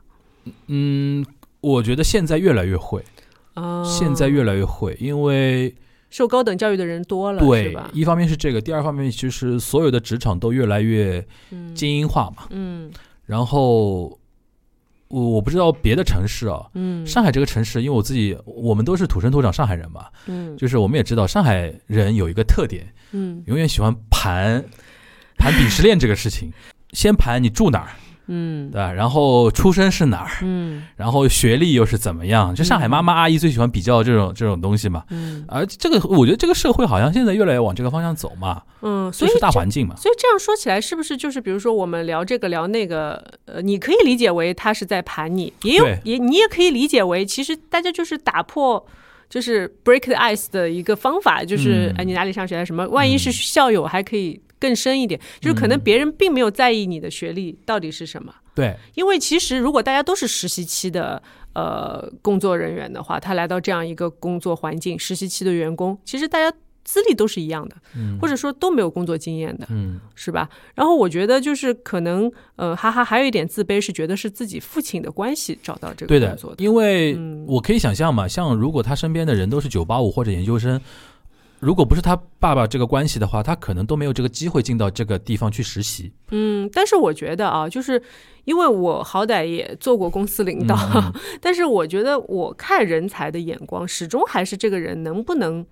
[0.67, 1.25] 嗯，
[1.61, 3.03] 我觉得现在越来越会，
[3.55, 5.75] 啊、现在越来越会，因为
[6.09, 7.89] 受高等教育的人多了，对吧，？
[7.93, 11.25] 一方面是这个，第二方面其实所有的职场都越来越
[11.75, 12.47] 精英化嘛。
[12.51, 12.91] 嗯
[13.25, 14.17] 然后
[15.09, 17.05] 我我不知道别的城市啊，嗯。
[17.05, 20.55] 上海这个城市，因为我自己我们都是土生土长上海人嘛，嗯。
[20.57, 23.43] 就是我们也知道上海人有一个特点，嗯。
[23.47, 24.63] 永远喜欢盘
[25.37, 26.51] 盘鄙视链这个事情，
[26.93, 27.89] 先盘你住哪儿，
[28.31, 28.93] 嗯对吧？
[28.93, 32.53] 然后出身是哪儿，嗯然后学历又是怎么样？
[32.53, 35.03] 就上海妈妈阿姨最喜欢比较这种这种东西嘛。
[35.09, 39.95] 嗯而这个我觉得这个社会好像现在越来越往这个方向走嘛，嗯，所以是大环境嘛。
[39.95, 48.85] 所以这样说起来，是不是就是比如说我们聊这个聊那个，呃，你可以理解为他是在盘你，也有也你也可以理解为其实大家就是打破。
[49.29, 52.65] 就是 break the ice 的一个方法，就是嗯哎，你哪里上学啊？
[52.65, 52.87] 什么？
[52.87, 55.19] 万一是校友，还可以更深一点。
[55.39, 55.81] 就是可能嗯。
[55.81, 61.21] 别人并没有在意你的学历到底是什么，对，因为其实如果大家都是实习期的
[61.53, 68.17] 呃工作人员的话，他来到这样一个工作环境，实习期的员工，其实大家资历都是一样的，嗯。
[68.19, 69.99] 或者说都没有工作经验的，嗯。
[70.15, 70.49] 是吧？
[70.75, 77.45] 然后我觉得就是可能呃，哈哈，还有一点自卑是觉得是自己父亲的关系找到这个工作，的，因为嗯。
[77.47, 80.79] 我可以想象嘛，像如果他身边的人都是九八五或者研究生，
[81.59, 86.11] 如果不是他爸爸这个关系的话，他可能都没有这个机会进到这个地方去实习。
[86.31, 88.01] 嗯，但是我觉得啊，就是
[88.45, 95.65] 因为我好歹也做过公司领导，嗯 但是我觉得我看人才的眼光，始终还是这个人能不能，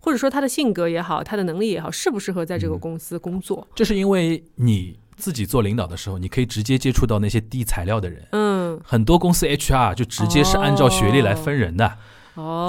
[0.00, 3.66] 或者说他的性格也好，他的能力也好，适不适合在这个嗯公司工作。
[3.74, 8.26] 这是因为你自己做领导的时候，你可以直接接触到那些递材料的人。
[8.32, 11.92] 嗯，很多公司 HR 就直接是按照学历来分人的，哦，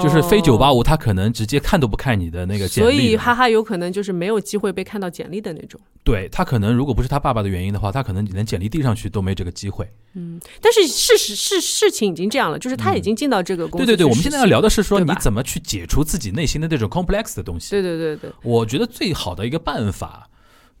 [0.02, 3.00] 就是非九八五，他可能直接看都不看你的那个简历所。
[3.00, 5.80] 以哈哈有可能就是没有机会被看到简历的那种。
[6.04, 9.90] 对他可能如果不是他爸爸的原因的话，他可能连简历递上去都没这个机会。
[10.14, 14.60] 嗯但是事实是事情已经这样了，就是他已经进到这个公司、嗯对对对，我们现在要聊。
[14.60, 17.70] 的是说你怎么去解除自己内心的那种 complex 的东西。
[17.70, 20.30] 对对对对，我觉得最好的一个办法，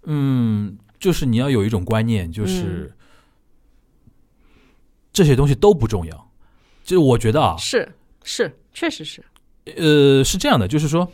[0.04, 2.92] 嗯，就是你要有一种观念，就是、嗯
[5.12, 6.30] 这些东西都不重要。
[6.84, 7.90] 就是我觉得啊，是
[8.22, 9.24] 是，确实是。
[9.76, 11.10] 呃，是这样的，就是说，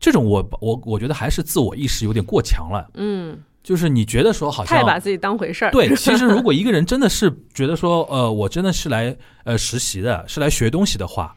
[0.00, 2.90] 这种我我我觉得还是自我意识有点过强了。
[2.94, 5.70] 嗯，就是你觉得说好像太把自己当回事儿。
[5.70, 11.36] 对， 其实如果一个人真的是觉得说，呃，我真的是来呃实习的，是来学东西的话，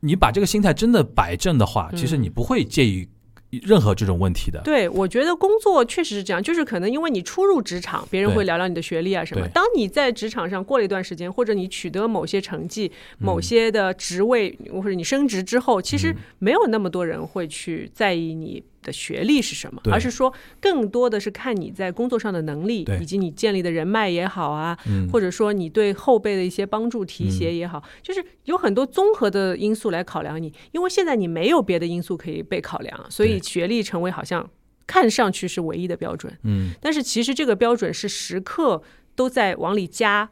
[0.00, 3.06] 你把这个心态真的摆正的话，其实你不会介意
[3.62, 4.60] 任何这种问题的。
[4.62, 9.46] 对，我觉得工作确实是这样，就是可能因为你初入职场，别人会聊聊你的学历啊什么。
[9.48, 30.52] 当你在职场上过了一段时间，或者你取得某些成绩、嗯某些的职位，或者你升职之后，其嗯实没有那么多人会去在意你的学历是什么，而是说更多的是看你在工作上的能力，以及你建立的人脉也好啊，嗯或者说你对后辈的一些帮助提携也好，就是有很多综合的因素来考量你。
[30.72, 34.48] 因为现在你没有别的因素可以被考量，所以学历成为好像
[34.86, 36.36] 看上去是唯一的标准。
[36.42, 38.82] 嗯，但是其实这个标准是时刻
[39.14, 40.28] 都在往里加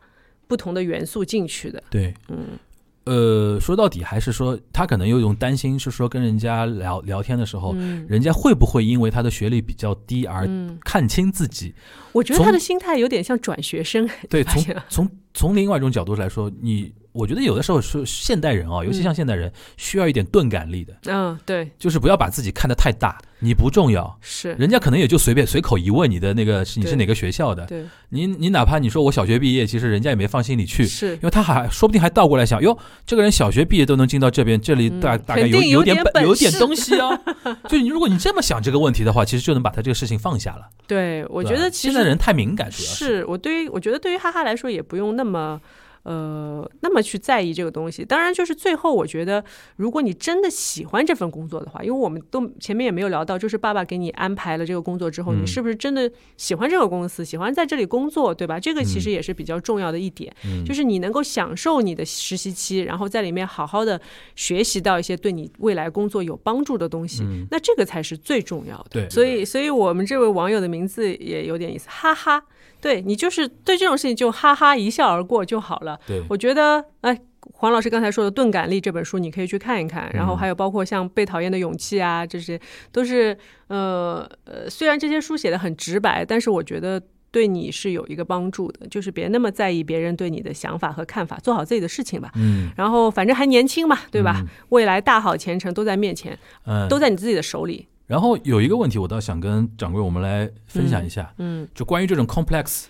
[0.47, 1.83] 不同的元素进去的。
[1.91, 2.59] 对，嗯
[3.05, 11.75] 呃，说到底还是说他可能有一种担心，是说跟人家聊聊天的时候，嗯人家会不会因为他的学历比较低而嗯，看清自己？
[12.13, 14.09] 我觉得他的心态有点像转学生。
[14.29, 24.17] 对， 从从从另外一种角度来说，你我觉得有的时候是现代人啊，尤其像现代人，需要一点钝感力的，嗯，对，就是不要把自己看得太大，你不重要。
[24.21, 37.11] 是，人家可能也就随便随口一问你的那个是你是哪个学校的，对，你你哪怕你说我小学毕业，其实人家也没放心里去，是因为他还说不定还倒过来想，哟，这个人小学毕业都能进到这边，这里大、嗯大概有有点点本有点事东西啊。
[37.69, 40.69] 就你如果你这么想这个问题的话，其实就能把他这个事情放下了。
[40.87, 45.61] 对，我觉得其实现在人太敏感，主要是我对于我觉得对于哈哈来说也不用那么。
[46.03, 49.45] 呃，那么去在意这个东西，当然就是最后，我觉得
[49.77, 58.59] 如果你真的喜欢这份工作的话，因为我们都前面也没有聊到，就是爸爸给你安排了这个工作之后，嗯你是不是真的喜欢这个公司，喜欢在这里工作，对吧？
[58.59, 64.01] 这个其实嗯也是比较重要的一点，嗯就是你能够享受你的实习期，然后在里面好好的
[64.35, 68.89] 学习到一些对你未来工作有帮助的东西，嗯那这个才是最重要的。
[68.89, 72.43] 对所以，所以我们这位网友的名字也有点意思，哈哈。
[72.81, 75.99] 对你就是对这种事情就哈哈一笑而过就好了。
[76.07, 77.19] 对，我觉得，哎，
[77.53, 80.11] 黄老师刚才说的《钝感力》这本书，你可以去看一看。
[80.13, 83.37] 然后嗯还有包括像《被讨厌的勇气》啊，这些都是
[83.69, 92.31] 呃呃，虽然这些书写的很直白，但是我觉得对你是有一个帮助的，就是别那么在意别人对你的想法和看法，做好自己的事情吧。
[92.35, 94.37] 嗯然后反正还年轻嘛，对吧？
[94.41, 97.87] 嗯未来大好前程都在面前，嗯，都在你自己的手里。
[98.11, 102.87] 然后有一个问题，我倒想跟掌柜我们来分享一下，嗯就关于这种 complex，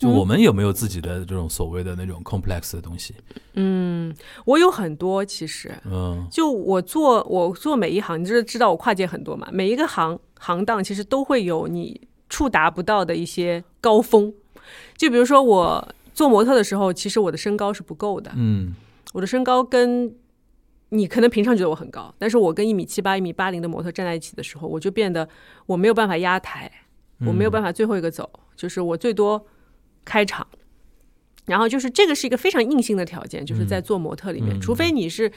[0.00, 3.14] 就我们有没有自己的这种所谓的那种 complex 的东西？
[3.54, 4.12] 嗯，
[4.44, 5.72] 我有很多其实。
[5.84, 14.34] 嗯就我做我做每一行，你就是知道我跨界很多嘛，每一个行行当其实都会有你触达不到的一些高峰。
[14.96, 18.74] 就比如说我做模特的时候，其实我的身高是不够的，嗯
[19.12, 20.12] 我的身高跟
[20.96, 25.28] 你可能平常觉得我很高，但是我跟一米七八、一米八零的模特站在一起的时候，我就变得
[25.66, 26.70] 我没有办法压台，
[27.20, 29.46] 我没有办法，最后一个走，就是我最多
[30.04, 30.46] 开场。
[31.46, 35.30] 然后就是这个是一个非常硬性的条件，就是在做模特里面，嗯除非你是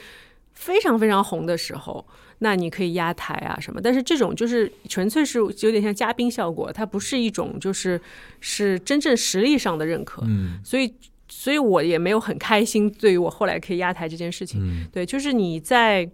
[0.53, 2.03] 非常非常红的时候，
[2.39, 3.79] 那你可以压台啊什么。
[3.79, 8.01] 但是这种就是纯粹是有点像嘉宾效果，它不是一种就是
[8.39, 10.23] 是真正实力上的认可。
[10.25, 10.91] 嗯所以，
[11.39, 14.59] 所以我也没有很开心，对于我后来可以压台这件事情。
[14.61, 16.05] 嗯对，就是你在，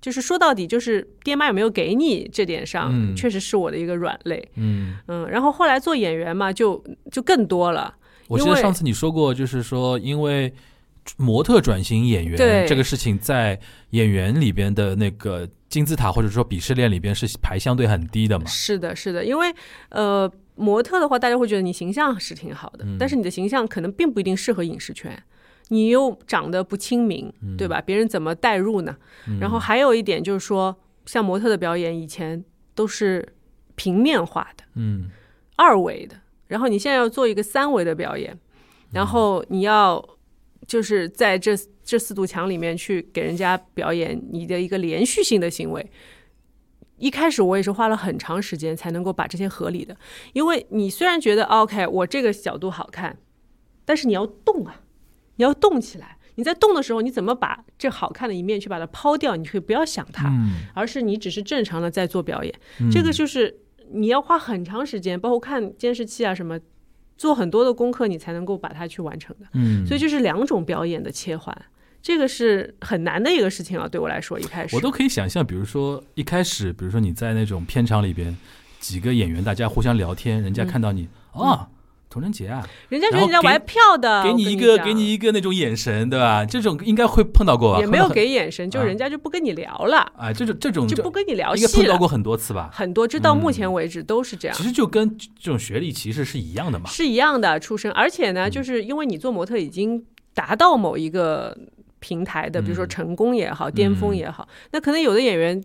[0.00, 4.42] 就是说到底，就是爹妈有没有给你这点上，嗯确实是我的一个软肋。
[4.54, 7.94] 嗯，嗯，然后后来做演员嘛，就就更多了。
[8.28, 10.50] 我记得上次你说过，就是说因为
[11.18, 13.60] 模特转型演员这个事情，在
[13.90, 18.46] 演员里边的那个金字塔或者说鄙视链里边是排相对很低的嘛。
[18.46, 19.54] 是的，是的，因为
[19.90, 25.22] 呃，模特的话，大家会觉得你形象是挺好的，嗯但是你的形象可能并不一定适合影视圈，
[25.68, 27.80] 你又长得不亲民，对吧？
[27.80, 28.96] 别人怎么代入呢？
[29.28, 32.44] 嗯然后还有一点就是说，像模特的表演以前
[32.74, 33.26] 都是
[33.74, 35.10] 平面化的、嗯
[35.56, 36.16] 二维的，
[36.48, 38.38] 然后你现在要做一个三维的表演，
[38.92, 40.02] 然后你要
[40.66, 45.90] 就是在这这四堵墙里面去给人家表演你的一个连续性的行为。
[46.98, 49.96] 一开始我也是花了很长时间才能够把这些合理的，
[50.32, 53.18] 因为你虽然觉得 OK，我这个角度好看，
[53.84, 54.80] 但是你要动啊，
[55.36, 56.18] 你要动起来。
[56.38, 59.36] 你在动的时候，你怎么把这好看的一面去把它抛掉？
[59.36, 62.54] 你可以不要想它，嗯，而是你只是正常的在做表演。
[62.78, 63.58] 嗯这个就是
[63.90, 66.60] 你要花很长时间，包括看监视器啊什么，
[67.16, 69.46] 做很多的功课，你才能够把它去完成的。
[69.54, 71.56] 嗯，所以就是两种表演的切换，
[72.06, 78.36] 这个是很难的一个事情啊，对我来说一开始我都可以想象，比如说一开始，比如说你在那种片场里边，
[78.78, 81.66] 几个演员大家互相聊天，人家嗯看到你啊，
[82.08, 86.46] 童贞杰啊，人家觉得你在玩票的，给你一个讲给你一个那种眼神，对吧？
[86.46, 87.80] 这种应该会碰到过吧？
[87.80, 91.86] 也没有给眼神，就啊人家就不跟你聊了，啊，这种这种就不跟你聊应该戏了。
[91.88, 92.70] 碰到过很多次吧？
[92.72, 94.62] 很多，直到目嗯前为止都是这样其。
[94.62, 96.88] 实就跟这种学历歧视是一样的嘛。
[96.88, 101.56] 是一样的出身，而且嗯呢，就是因为你做模特已经达到某一个
[102.06, 105.62] 平台的，比如说嗯成功也好，巅峰也好，那可能有的演员。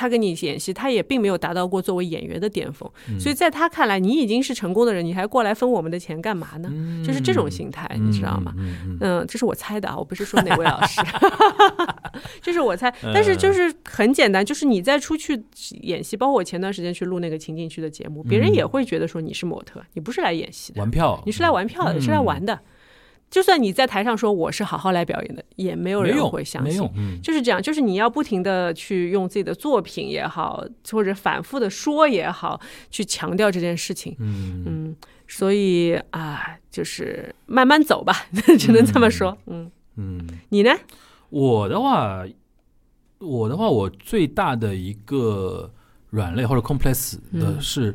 [0.00, 6.68] 他跟你演戏，他也并没有达到过作为演员的巅峰，嗯所以在他看来，你已经是成功的人，你还过来分我们的钱干嘛呢？
[6.72, 8.54] 嗯就是这种心态，你知道吗？？
[9.00, 11.00] 嗯这是我猜的啊，我不是说哪位老师，
[12.40, 12.88] 这是我猜。
[13.02, 15.42] 嗯 但是就是很简单，就是你再出去
[15.82, 22.56] 演戏，包括我前段时间去录那个情景剧的节目，别人嗯也会觉得说你是模特，你不是来演戏的，玩票，你是来玩票的，嗯是来玩的。
[23.30, 26.80] 就算你在台上说我是好好来表演的，也没有人会相信
[27.22, 32.60] 就是这样，就是你要不停的去用自己的作品也好，或者反复的说也好，
[32.90, 34.16] 去强调这件事情。
[34.18, 38.14] 嗯嗯，所以啊，就是慢慢走吧，
[38.58, 39.36] 只能这么说。
[39.46, 40.26] 嗯，嗯。
[40.48, 40.70] 你呢？
[41.28, 42.24] 我的话，
[43.18, 45.70] 我的话，我最大的一个
[46.08, 47.94] 软肋或者 complex 的嗯是，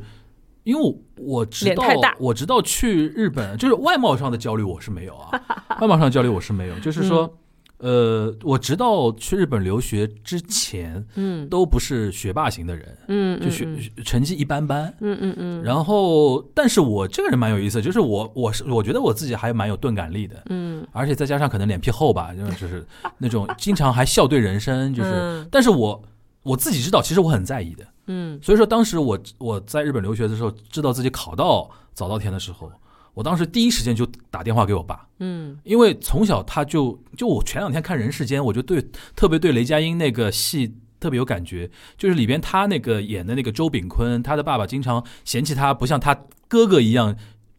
[0.64, 5.41] 因为我直到脸太大我知道去日本，就是外貌上的焦虑我是没有啊，
[5.82, 7.38] 外貌上的焦虑我是没有，就是说。
[7.80, 11.49] 呃，我直到去日本留学之前，嗯。
[11.49, 13.78] 都不是学霸型的人，嗯，就学嗯。
[14.05, 14.86] 成绩一般般。
[15.01, 15.61] 嗯嗯嗯。
[15.64, 22.86] 然后，但是我这个人蛮有意思，就是我我是我觉得我自己还蛮有钝感力的，嗯，而且再加上可能脸皮厚吧，就是就是
[23.18, 25.47] 那种经常还笑对人生，就是，嗯。
[25.51, 26.01] 但是我
[26.43, 28.39] 我自己知道，其实我很在意的，嗯。
[28.41, 32.72] 所以说当时我我在日本留学的时候，知道自己考到早稻田的时候，
[33.14, 35.58] 我当时第一时间就打电话给我爸，嗯。
[35.64, 38.86] 因为从小他就就我前两天看《人世间》，我就对
[39.16, 47.16] 特别对雷佳音那个戏特别有感觉，就是里边他那个演的那个周炳坤，他的爸爸经常嫌弃他不像他哥哥一样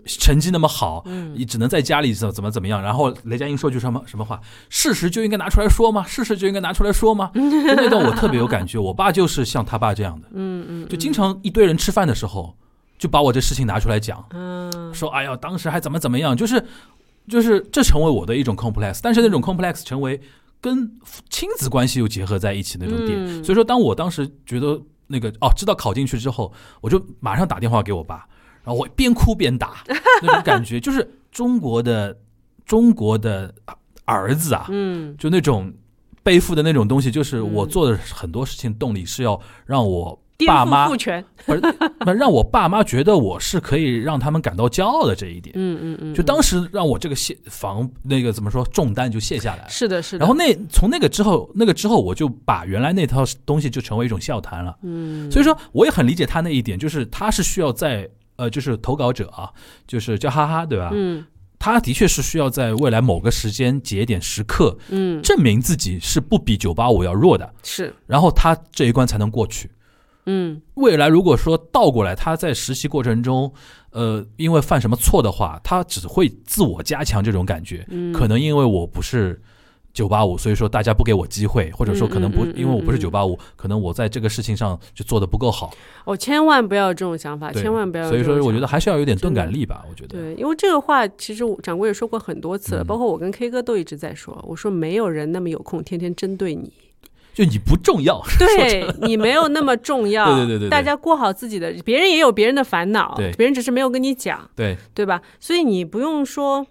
[0.06, 2.80] 成绩那么好，嗯你只能在家里怎怎么怎么样。
[2.82, 6.04] 然后雷佳音说句什么什么话，事实就应该拿出来说吗？
[6.06, 7.30] 事实就应该拿出来说吗？
[7.34, 12.56] 就那段我特别有感觉，我爸就是像他爸这样的，嗯嗯，就经常一堆人吃饭的时候，
[12.98, 14.24] 就把我这事情拿出来讲。
[14.30, 16.64] 嗯说哎呀，当时还怎么怎么样，就是
[17.28, 20.20] 就是这成为我的一种 complex，但是那种 complex 成为
[20.60, 20.90] 跟
[21.28, 28.26] 亲子关系又结合在一起那种点，嗯所以说当我当时觉得那个哦，知道考进去之后，我就马上打电话给我爸，
[28.64, 29.84] 然后我边哭边打，
[30.22, 32.16] 那种感觉就是中国的
[32.64, 33.54] 中国的
[34.04, 35.72] 儿子啊，嗯就那种
[36.22, 41.24] 背负的那种东西，就是我嗯做的很多事情动力是要让我爸妈 不是，
[42.18, 49.68] 让我爸妈觉得我是可以让他们感到骄傲的这一点，嗯嗯嗯，就当时时让我这个卸防那个怎么说重担就卸下来了。
[49.68, 54.76] 是的是的，然后那从那个之后，那个之后我就把原来那套东西就成为一种笑谈了。
[54.82, 59.50] 嗯，所以说我也很理解他那一点，就是他是需要在呃，就是投稿者啊，
[59.86, 60.90] 就是叫哈哈，对吧？
[60.92, 61.24] 嗯
[61.56, 69.70] 他的确是需要在未来某个时间节点时刻嗯证明自己是不比九八五要弱的，是然后他这一关才能过去。
[70.26, 73.50] 嗯未来如果说倒过来，他在实习过程中，
[73.92, 77.86] 呃，因为犯什么错的话，他只会自我加强这种感觉。
[77.88, 79.40] 嗯，可能因为我不是
[79.94, 85.72] 九八五，所以说大家不给我机会，或者说可能不嗯嗯嗯因为我不是嗯九八五，可能我在这个事情上就做的不够好。
[86.04, 88.24] 哦，千万不要有这种想法，千万不要有所以。
[88.24, 89.84] 说，我觉得还是要有点钝感力吧。
[89.88, 96.72] 我觉得，对，因为这个话其实我掌柜也说过很多次了，嗯包括我跟 K 哥都一直在说，我说没有人那么有空天天针对你，
[97.32, 98.20] 就你不重要。
[98.36, 105.22] 对你没有那么重要，对对对对对大家过好自己的，别人也有别人的烦恼，对别人只是没有跟你讲，对，对吧？
[105.38, 106.66] 所以你不用说。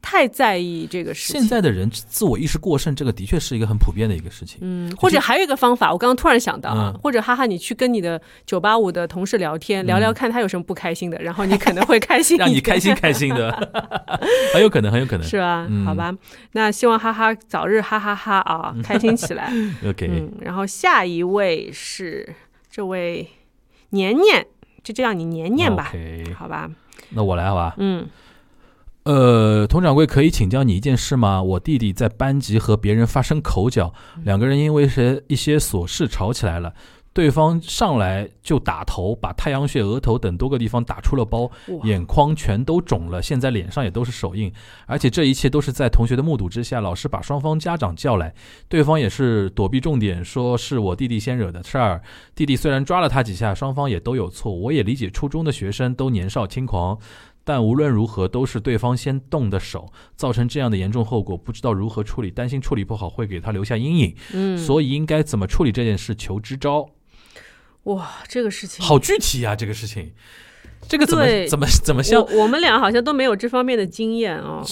[0.00, 1.40] 太在意这个事情。
[1.40, 4.58] 现在的人自我意识过剩，这个的确是一个很普遍的一个事情。
[4.62, 13.50] 嗯，或者还有一个方法，我刚刚突然想到啊，嗯或者哈哈，你去跟你的九八五的同事聊天，聊聊看他有什么不开心的，然后你可能会开心，让你开心开心的，
[14.54, 15.26] 很有可能，很有可能。
[15.26, 15.66] 是吧？
[15.68, 16.14] 嗯好吧，
[16.52, 19.52] 那希望哈哈早日哈哈哈啊，开心起来。
[19.86, 22.34] OK，、嗯，然后下一位是
[22.70, 23.28] 这位
[23.90, 24.46] 年年，
[24.82, 25.92] 就叫你年年吧
[26.36, 26.70] 好吧？
[27.10, 27.74] 那我来好吧。
[27.78, 28.06] 嗯
[29.08, 31.42] 呃，佟掌柜可以请教你一件事吗？
[31.42, 36.74] 我弟弟在班级和别人发生口角，两个人因为些一些琐事吵起来了。
[37.14, 41.50] 对方上来就打头，把太阳穴、额头等多个地方打出了包，
[41.84, 44.52] 眼眶全都肿了，现在脸上也都是手印，
[44.84, 46.82] 而且这一切都是在同学的目睹之下。
[46.82, 48.34] 老师把双方家长叫来，
[48.68, 52.02] 对方也是躲避重点，说是我弟弟先惹的事儿。
[52.34, 56.98] 弟弟虽然抓了他几下，双方也都有错，我也理解初中的学生都年少轻狂。
[57.48, 66.90] 但无论如何，都是对方先动的手，造成这样的严重后果，不知道如何处理，担心处理不好会给他留下阴影，嗯，所以应该怎么处理这件事，求支招。
[67.84, 70.12] 哇，这个事情好具体啊，这个事情，
[70.86, 74.62] 这个怎么怎么怎么像我我们俩好像都没有这方面的经验哦。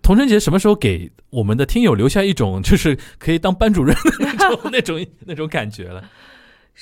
[0.00, 6.08] 童晨杰什么时候给我们的听友留下一种就是可以当班主任的那种 那种那种感觉了？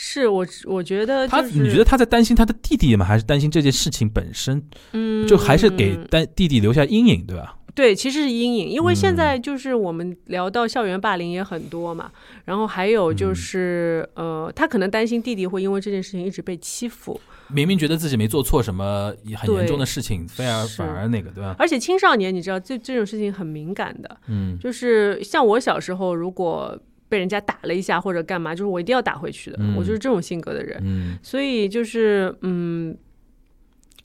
[0.01, 3.05] 是我我觉得、就是、他你觉得他在担心他的弟弟吗？
[3.05, 4.63] 还是担心这件事情本身？
[4.93, 7.57] 嗯，就还是给担弟弟留下阴影，对吧？
[7.75, 12.13] 对，其实是阴影，因为现嗯在就是我们聊到校园霸凌也很多嘛，
[12.45, 21.57] 然后还有嗯就是、呃，他可能担心弟弟会因为这件事情一直被欺负，明明觉得自己没做错什么很严重的事情，反而反而那个，对吧？
[21.59, 26.77] 而且青少年你知道这这种事情很敏感的，嗯就是像我小时候如果
[27.09, 32.97] 被人家打了一下或者干嘛，就是我一定要打回去的，嗯我就是这种性格的人，嗯所以就是嗯。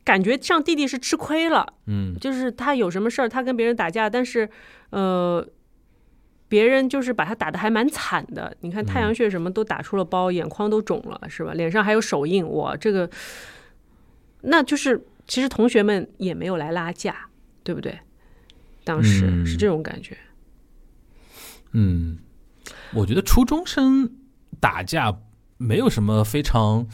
[0.06, 4.50] 感觉像弟弟是吃亏了，嗯就是他有什么事儿，他跟别人打架，但是
[4.90, 5.48] 呃，
[6.50, 8.54] 别人就是把他打的还蛮惨的。
[8.60, 11.54] 你看太阳穴什么都打出了包，眼眶都肿了，是吧？
[11.54, 13.10] 脸上还有手印，我，这个，
[14.42, 17.30] 那就是其实同学们也没有来拉架，
[17.64, 17.98] 对不对？
[18.84, 20.18] 当时、嗯是这种感觉。
[21.72, 22.18] 嗯，
[22.94, 24.10] 我觉得初中生
[24.60, 25.16] 打架
[25.58, 26.88] 没有什么非常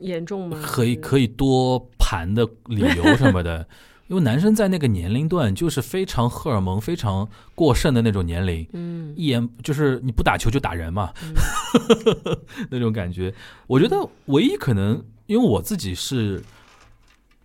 [0.00, 0.58] 严重吗？
[0.62, 3.66] 可以可以多盘的理由什么的，
[4.08, 11.12] 因为男生在那个年龄段就是非常荷尔蒙非常过剩的那种年龄，嗯一言就是你不打球就打人嘛，
[12.70, 13.34] 那种感觉。
[13.66, 13.96] 我觉得
[14.26, 16.42] 唯一可能，因为我自己是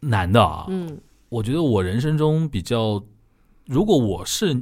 [0.02, 1.00] 男的啊，嗯
[1.30, 3.04] 我觉得我人生中比较，
[3.66, 4.62] 如果我是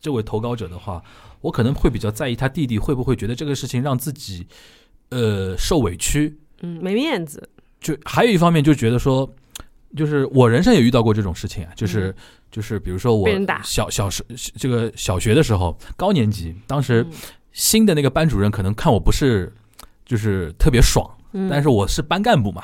[0.00, 1.02] 这位投稿者的话，
[1.46, 4.46] 我可能会比较在意他弟弟会不会觉得这个事情让自己
[5.10, 6.36] 呃受委屈。
[6.60, 7.48] 嗯，没面子。
[7.80, 9.28] 就还有一方面就觉得说，
[9.96, 12.14] 就是我人生也遇到过这种事情啊，就是、
[12.50, 13.28] 就是比如说我
[13.62, 14.24] 小小时
[14.58, 17.16] 这个小学的时候，高年级，当时嗯。
[17.56, 19.50] 新的那个班主任可能看我不是
[20.04, 22.62] 就是特别爽，嗯，但是我是班干部嘛，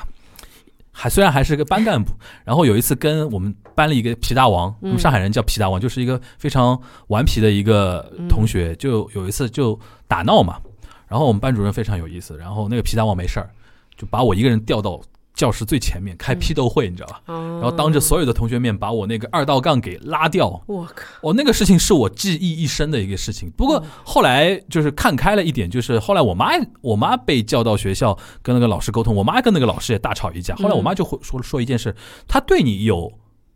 [0.93, 2.13] 还虽然还是个班干部，
[2.45, 9.77] 然后有一次跟我们班里一个皮大王，我们上海人叫皮大王，就是一个非常顽皮的一个同学，就有一次就
[10.07, 10.59] 打闹嘛，
[11.07, 13.49] 然后我们班主任非常有意思，然后那个皮大王没事儿，
[13.97, 15.01] 就把我一个人调到
[15.33, 17.21] 教室最前面开批斗会，你知道吧？
[17.25, 23.49] 然然后当着所有的同学面把我那个二道杠给拉掉，我靠，哦，那个事情是我记忆一生的一个事情。
[23.57, 30.55] 不过后来就是看开了一点，就是后来我妈我妈被叫到学校跟那个老师沟通，我妈跟那个老师也大吵一架。
[30.55, 31.95] 后来我妈就会说说一件事，
[32.27, 33.11] 她对你有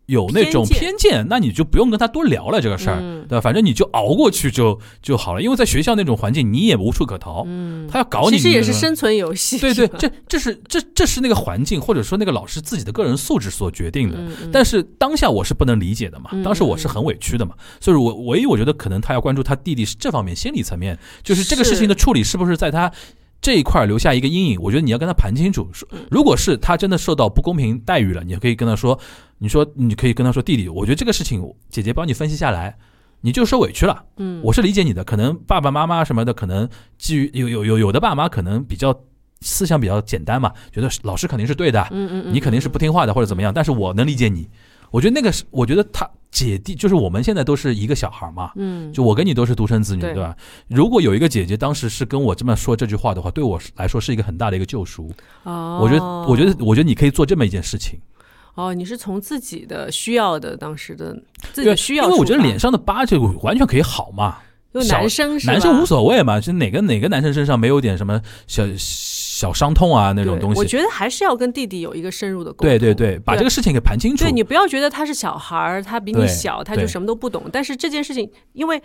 [0.07, 3.41] 有那种偏偏见，那你就不用跟他多聊了这个事儿，嗯对吧？
[3.41, 9.59] 反正你就熬过去就就好了，因为在学校那种环境你也无处可逃，嗯，他要搞你，其实也是生存游戏。
[9.59, 14.17] 对对，这这是这这是那个环境或者说那个老师自己的个人素质所决定的。
[14.51, 22.89] 但是当下我是不能理解的嘛，嗯当时我是很委屈的嘛，所以我唯一我觉得可能他要关注他弟弟是这方面心理层面，就是这个事情的处理是不是在他。
[23.39, 25.69] 这一块留下一个阴影，我觉得你要跟他盘清楚。
[25.71, 28.99] 说，嗯如果是他真的受到不公平待遇了，你可以跟他说，
[29.37, 32.77] 你说你可以跟他说，弟弟，我觉得这个事情姐姐帮你分析下来，
[33.21, 35.03] 你就受委屈了，嗯，我是理解你的。
[35.03, 36.67] 可能爸爸妈妈什么的，可能
[36.97, 38.93] 基于有有有有的爸妈可能比较
[39.41, 44.49] 思想比较简单嘛，觉得老师肯定是对的，嗯嗯嗯，你肯定是不听话的或者怎么样，但是我能理解你。
[44.91, 50.13] 我觉得那个是，我觉得他姐弟就是我们现在都是一个小孩嘛，嗯，就我跟你都是独生子女，对。
[50.13, 50.35] 对吧？
[50.67, 55.11] 如果有一个姐姐当时是跟我这么说这句话的话，对我来说是一个很大的一个救赎。
[55.43, 57.99] 哦，我觉得，我觉得，我觉得你可以做这么一件事情，
[58.55, 61.13] 哦，你是从自己的需要的当时的
[61.53, 64.37] 自己的需要因为我觉得脸上的疤就完全可以好嘛，
[64.89, 68.63] 男生是男生无所谓嘛，就哪个哪个男生身上没有点什么小
[69.37, 70.59] 小伤痛啊那种东西。
[70.59, 72.67] 我觉得还是要跟弟弟有一个深入的沟通。
[72.67, 74.23] 对对对，把这个事情给盘清楚。
[74.23, 77.43] 对你不要觉得他是小孩儿，他比你小，他就什么都不懂。
[77.51, 78.81] 但是这件事情，因为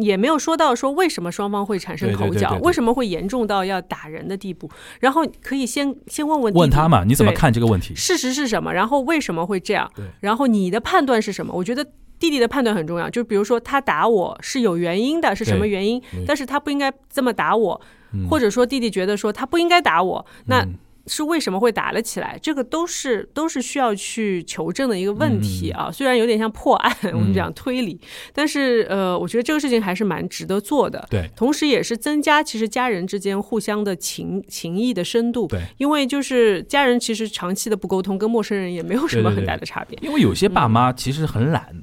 [0.00, 7.94] 也没有说到说为什么双方会产生口角，为什么会严重到要打人的地步，然后可以先先问问问他嘛，你怎么看这个问题？
[7.94, 9.88] 事实是什么，然后为什么会这样，
[10.18, 11.54] 然后你的判断是什么？
[11.54, 11.86] 我觉得。
[12.22, 16.00] 弟弟的判断很重要，就比如说他打我是有原因的，是什么原因？
[16.24, 17.80] 但是他不应该这么打我，
[18.14, 20.74] 嗯或者说弟弟觉得说他不应该打我，那嗯
[21.08, 22.38] 是为什么会打了起来？
[22.40, 25.88] 这个都是都是需要去求证的一个问题啊。
[25.88, 28.00] 嗯虽然有点像破案，我们讲推理，
[28.32, 31.04] 但是呃，我觉得这个事情还是蛮值得做的。
[31.10, 35.48] 对同时也是增加其实家人之间互相的情情谊的深度。
[35.48, 39.98] 对，因为就是家人其实长期的不沟通，跟陌生人也没有什么很大的差别。
[40.02, 41.82] 因为有些爸妈其实很懒，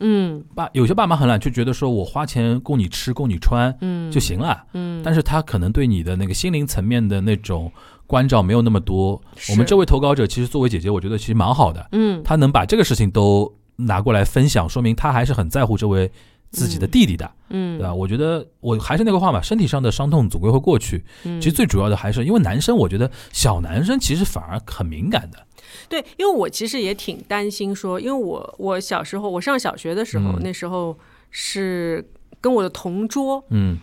[0.00, 7.72] 嗯爸有些爸妈很懒，就觉得说我花钱供你吃供你穿嗯就行了，嗯，但是他可能对你的那个心灵层面的那种
[8.06, 9.20] 关照没有那么多。
[9.50, 16.10] 我们这位投稿者其实作为姐姐，我觉得其实蛮好的，嗯她能把这个事情都拿过来分享，说明他还是很在乎这位
[16.50, 17.92] 自己的弟弟的，嗯对吧？
[17.92, 21.04] 我觉得我还是那个话嘛，身体上的伤痛总归会过去。
[21.24, 25.45] 嗯其实最主要的还是因为男生，我觉得小男生其实反而很敏感的。
[25.88, 30.40] 对，因为我其实也挺担心说，因为我我小时候我上小学的时候，嗯。
[30.42, 30.96] 那时候
[31.30, 32.04] 是
[32.40, 33.78] 跟我的同桌嗯。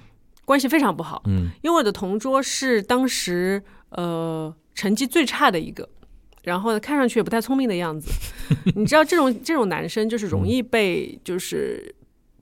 [0.46, 1.50] 关系非常不好，嗯。
[1.62, 5.88] 因为我的同桌是当时呃成绩最差的一个。
[6.44, 8.12] 然后呢，看上去也不太聪明的样子，
[8.76, 11.96] 你知道这种这种男生就是容易被就是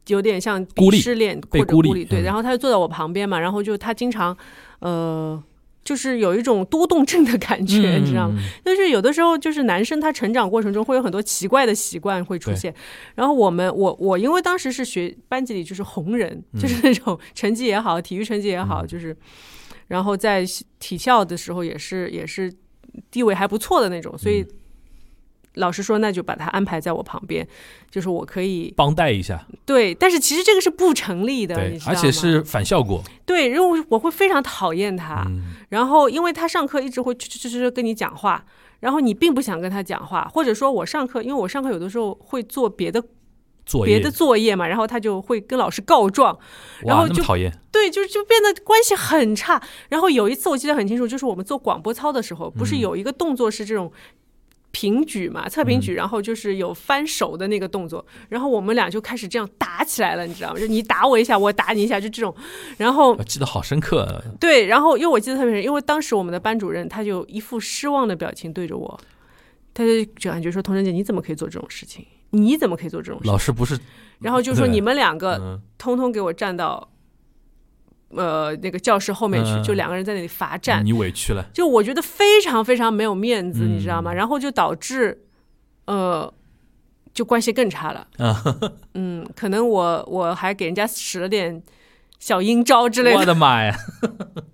[0.08, 4.36] 有点像孤立鄙视链被或者孤立，对，然后他就坐在我旁边嘛，然后就他经常
[4.80, 5.40] 呃
[5.84, 8.36] 就是有一种多动症的感觉，你知道吗？
[8.38, 12.74] 嗯但是有的时候就是男生他成长过程中会有很多奇怪的习惯会出现，
[13.16, 18.88] 然后我们我我因为当时是学班级里就是红人，就是那种 成绩也好，体育成绩也好，嗯。
[18.88, 19.16] 就是
[19.88, 20.46] 然后在
[20.80, 22.54] 体校的时候也是也是
[23.10, 24.46] 地位还不错的那种，所以
[25.56, 27.46] 老师说那就把他安排在我旁边，
[27.90, 31.56] 就是我可以帮带一下，对，但是其实这个是不成立的，
[31.88, 33.04] 而且是反效果。
[33.26, 37.14] 对，因为我会非常讨厌他，嗯然后因为他上课一直会
[37.72, 38.46] 跟你讲话，
[38.80, 43.04] 然后你并不想跟他讲话，或者说我上课，因为我上课有的时候会做别的
[43.66, 46.38] 作业别的作业嘛，然后他就会跟老师告状，
[46.82, 47.52] 然，后就讨厌。
[47.72, 49.62] 对，就就变得关系很差。
[49.90, 53.92] 然后有一次我记得很清楚，就是我们做广播操的时候，不是嗯有一个动作是这种。
[54.72, 60.60] 平举嘛，侧平举，然后就是有翻手的那个动作，然后我们俩就开始这样打起来了，你知道吗？
[60.60, 62.34] 就你打我一下，我打你一下，就这种。
[62.78, 69.00] 然后我记得好深刻，对，然后因为我记得特别深，因为当时我们的班主任他就一副失望的表情对着我，
[69.74, 72.06] 他就就感觉说：“童晨姐，你怎么可以做这种事情？
[72.32, 73.78] 你怎么可以做这种事情老师不是，？”
[74.20, 76.91] 然后就说：“你们两个嗯，通通给我站到
[78.16, 80.86] 呃那个教室后面去，嗯就两个人在那里罚站。
[80.86, 84.14] 你委屈了，就我觉得非常非常没有面子，嗯你知道吗？
[84.14, 85.24] 然后就导致
[85.86, 86.34] 呃。
[87.14, 88.08] 就关系更差了，
[88.96, 91.62] 嗯，可能我我还给人家使了点
[92.20, 93.76] 小阴招之类的我，的妈呀！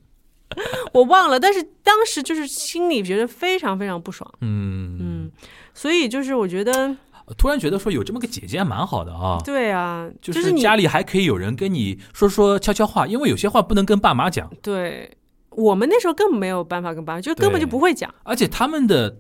[0.92, 5.32] 我忘了，但是当时就是心里觉得非常非常不爽，嗯，嗯，
[5.76, 6.96] 所以就是我觉得，
[7.36, 9.38] 突然觉得说有这么个姐姐还蛮好的啊。
[9.44, 15.18] 对啊，就就是家里还可以有人跟你说说悄悄话，因为有些话不能跟爸妈讲，对
[15.50, 19.18] 我们那时候根本没有办法跟爸妈，就根本就不会讲，而且他们的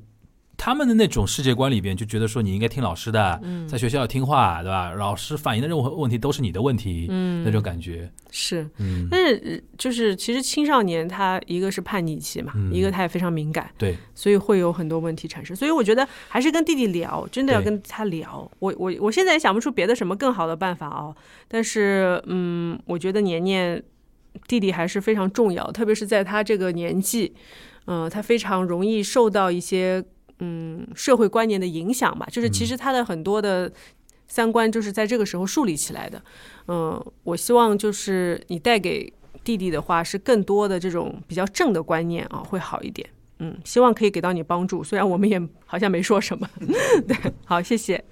[0.57, 4.91] 他们的那种世界观里边就觉得说你应该听老师的，嗯在学校要听话，对吧？
[4.91, 8.67] 老师反映的任何问题都是你的问题，嗯，那种感觉，是。
[8.77, 15.55] 嗯，但是呃就是其实青少年他一个是叛逆期嘛，嗯一个他也非常敏感，对，所以会有很多问题产生。
[15.55, 18.49] 所以我觉得还是跟弟弟聊，真的要跟他聊。
[18.59, 21.15] 我我我现在也想不出别的什么更好的办法哦。
[21.47, 23.81] 但是嗯，我觉得年年
[24.47, 27.33] 弟弟还是非常重要，特别是在他这个年纪，
[27.85, 30.03] 嗯、他非常容易受到一些
[30.39, 32.27] 嗯社会观念的影响吧。
[32.31, 33.71] 就是其实他的很多的。
[34.29, 36.21] 三观就是在这个时候树立起来的，
[36.67, 39.09] 嗯，我希望就是你带给
[39.41, 43.09] 弟弟的话是更多的这种比较正的观念啊，会好一点。
[43.39, 44.83] 嗯，希望可以给到你帮助。
[44.83, 46.45] 虽然我们也好像没说什么，
[47.07, 47.15] 对，
[47.45, 48.03] 好，谢谢。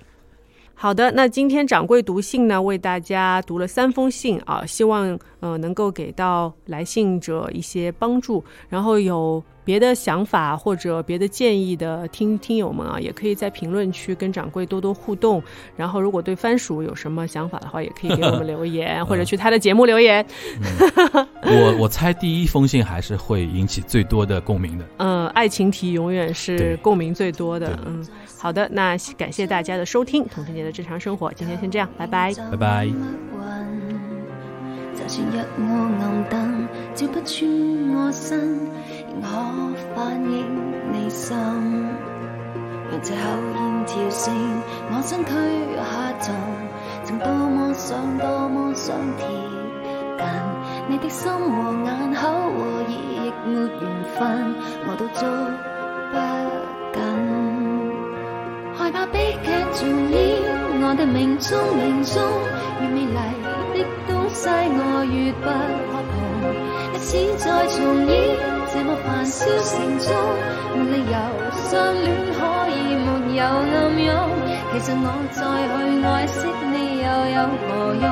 [0.74, 8.42] 好的，那今天掌柜读信呢，为大家读了三封信啊，希望呃能够给到来信者一些帮助。
[8.70, 15.44] 然后有别的想法或者别的建议的听听友们啊，也可以在评论区跟掌柜多多互动。
[15.76, 20.26] 然后如果对番薯有什么想法的话，也可以给我们留言，或者去他的节目留言。
[21.42, 24.86] 我我猜第一封信还是会引起最多的共鸣的。
[25.00, 27.78] 嗯，爱情题永远是共鸣最多的。
[27.86, 28.06] 嗯，
[28.38, 32.32] 好的，那感谢大家的收听，童晨杰的正常生活，今天先这样，拜拜。
[32.52, 32.88] 拜拜。
[34.96, 36.34] 就算若我暗燈，
[36.96, 37.46] 照不穿
[37.94, 38.58] 我身，
[39.22, 39.28] 我
[39.96, 40.46] 反映
[40.92, 41.36] 你心，
[42.92, 43.20] 让这口
[43.56, 44.34] 烟跳升，
[44.92, 45.32] 我身躯
[45.78, 45.84] 下
[46.20, 46.36] 沉，
[47.04, 49.26] 曾多么想，多么想贴
[50.18, 50.26] 近
[50.88, 53.52] 你的心和眼口和耳，亦没
[53.82, 53.84] 缘
[54.16, 54.56] 分，
[54.88, 55.24] 我都捉
[56.12, 56.16] 不
[56.94, 56.98] 紧，
[58.78, 60.16] 害怕悲剧重演，
[60.82, 62.22] 我的命中命中
[62.82, 63.14] 越美丽
[63.74, 65.48] 的东西，我越不
[65.92, 66.14] 可碰。
[66.94, 68.14] 历史再重演，
[68.76, 70.12] 这么繁嚣城中，
[70.76, 71.16] 没理由
[71.64, 73.08] 相恋可以没
[73.38, 73.74] 有暗
[74.04, 74.12] 涌。
[74.74, 75.74] 其实我再去
[76.04, 78.04] 爱惜你又有何用？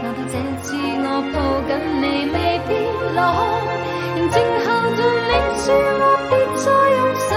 [0.00, 0.34] 难道这
[0.64, 0.66] 次
[1.04, 1.36] 我抱
[1.68, 2.72] 紧你未必
[3.12, 3.68] 落空？
[4.16, 5.30] 仍静候着你
[5.60, 6.98] 说我别再用
[7.28, 7.30] 神，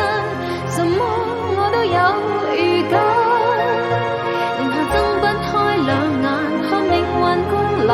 [0.72, 0.96] 什么
[1.58, 2.00] 我都有
[2.56, 2.96] 预感。
[4.56, 5.92] 然后睁不开两
[6.24, 6.26] 眼
[6.64, 7.20] 看命运
[7.52, 7.54] 降
[7.84, 7.92] 临，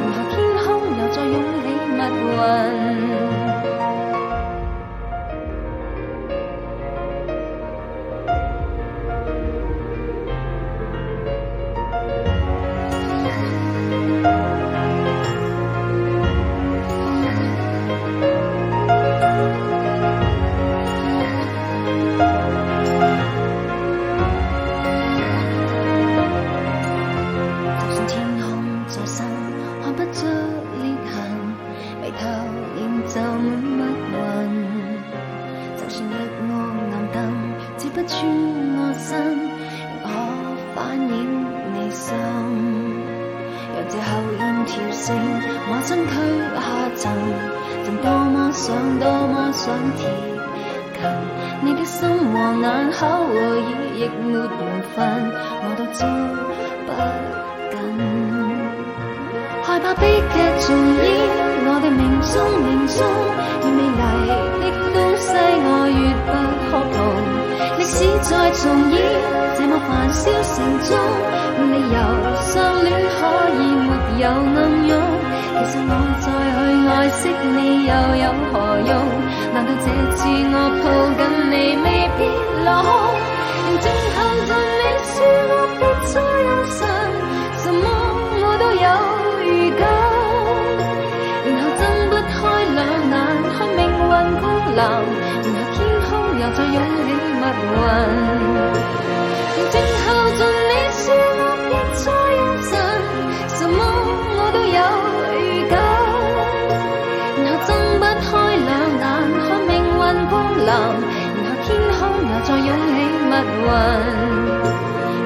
[0.00, 3.15] 然后天空又再涌起密云
[52.92, 53.70] 口和已
[54.00, 54.42] 亦没缘
[54.94, 54.96] 分，
[55.62, 56.06] 我都抓
[56.86, 56.88] 不
[57.70, 57.76] 紧。
[59.62, 60.66] 害怕悲剧重
[61.02, 61.04] 演，
[61.66, 62.98] 我的命中命中
[63.62, 63.78] 越美
[64.24, 64.30] 丽
[64.62, 66.30] 的东西我越不
[66.68, 66.96] 可碰。
[67.78, 68.62] 历史再重
[68.92, 68.96] 演，
[69.56, 70.56] 这么繁嚣城
[70.86, 70.88] 中，
[71.72, 71.96] 理由
[72.40, 73.18] 相恋可
[73.58, 73.90] 以没
[74.22, 74.90] 有暗涌。
[75.58, 76.45] 其实我在。
[76.88, 77.92] 爱惜你又
[78.24, 78.54] 有何
[78.86, 78.90] 用？
[79.52, 80.18] 难道这次
[80.52, 80.84] 我抱
[81.16, 81.20] 紧
[81.50, 82.20] 你未必
[82.64, 82.68] 落。
[82.76, 82.84] 空
[83.64, 83.84] 仍静
[84.14, 84.16] 候
[84.46, 85.14] 着你说
[85.50, 86.12] 我别再
[86.46, 86.78] 用神
[87.62, 87.84] 什么
[88.42, 88.86] 我都有
[89.42, 89.46] 预
[89.80, 89.80] 感
[91.44, 91.80] 然后睁
[92.10, 92.34] 不开
[92.76, 92.78] 两
[93.10, 93.14] 眼
[93.52, 96.08] 看命运降临然后天空
[96.38, 97.08] 又再涌起
[97.40, 97.78] 密云。
[99.72, 99.76] 然
[100.06, 100.08] 后
[112.36, 113.66] 又再涌起密云，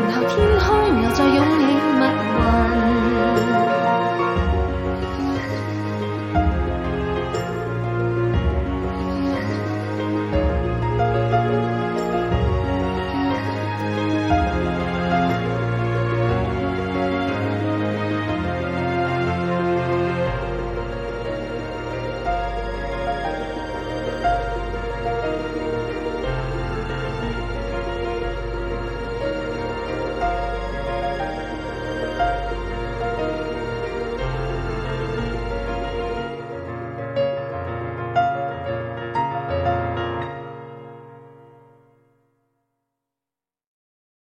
[0.06, 0.62] 然后天空
[1.02, 1.59] 又再涌。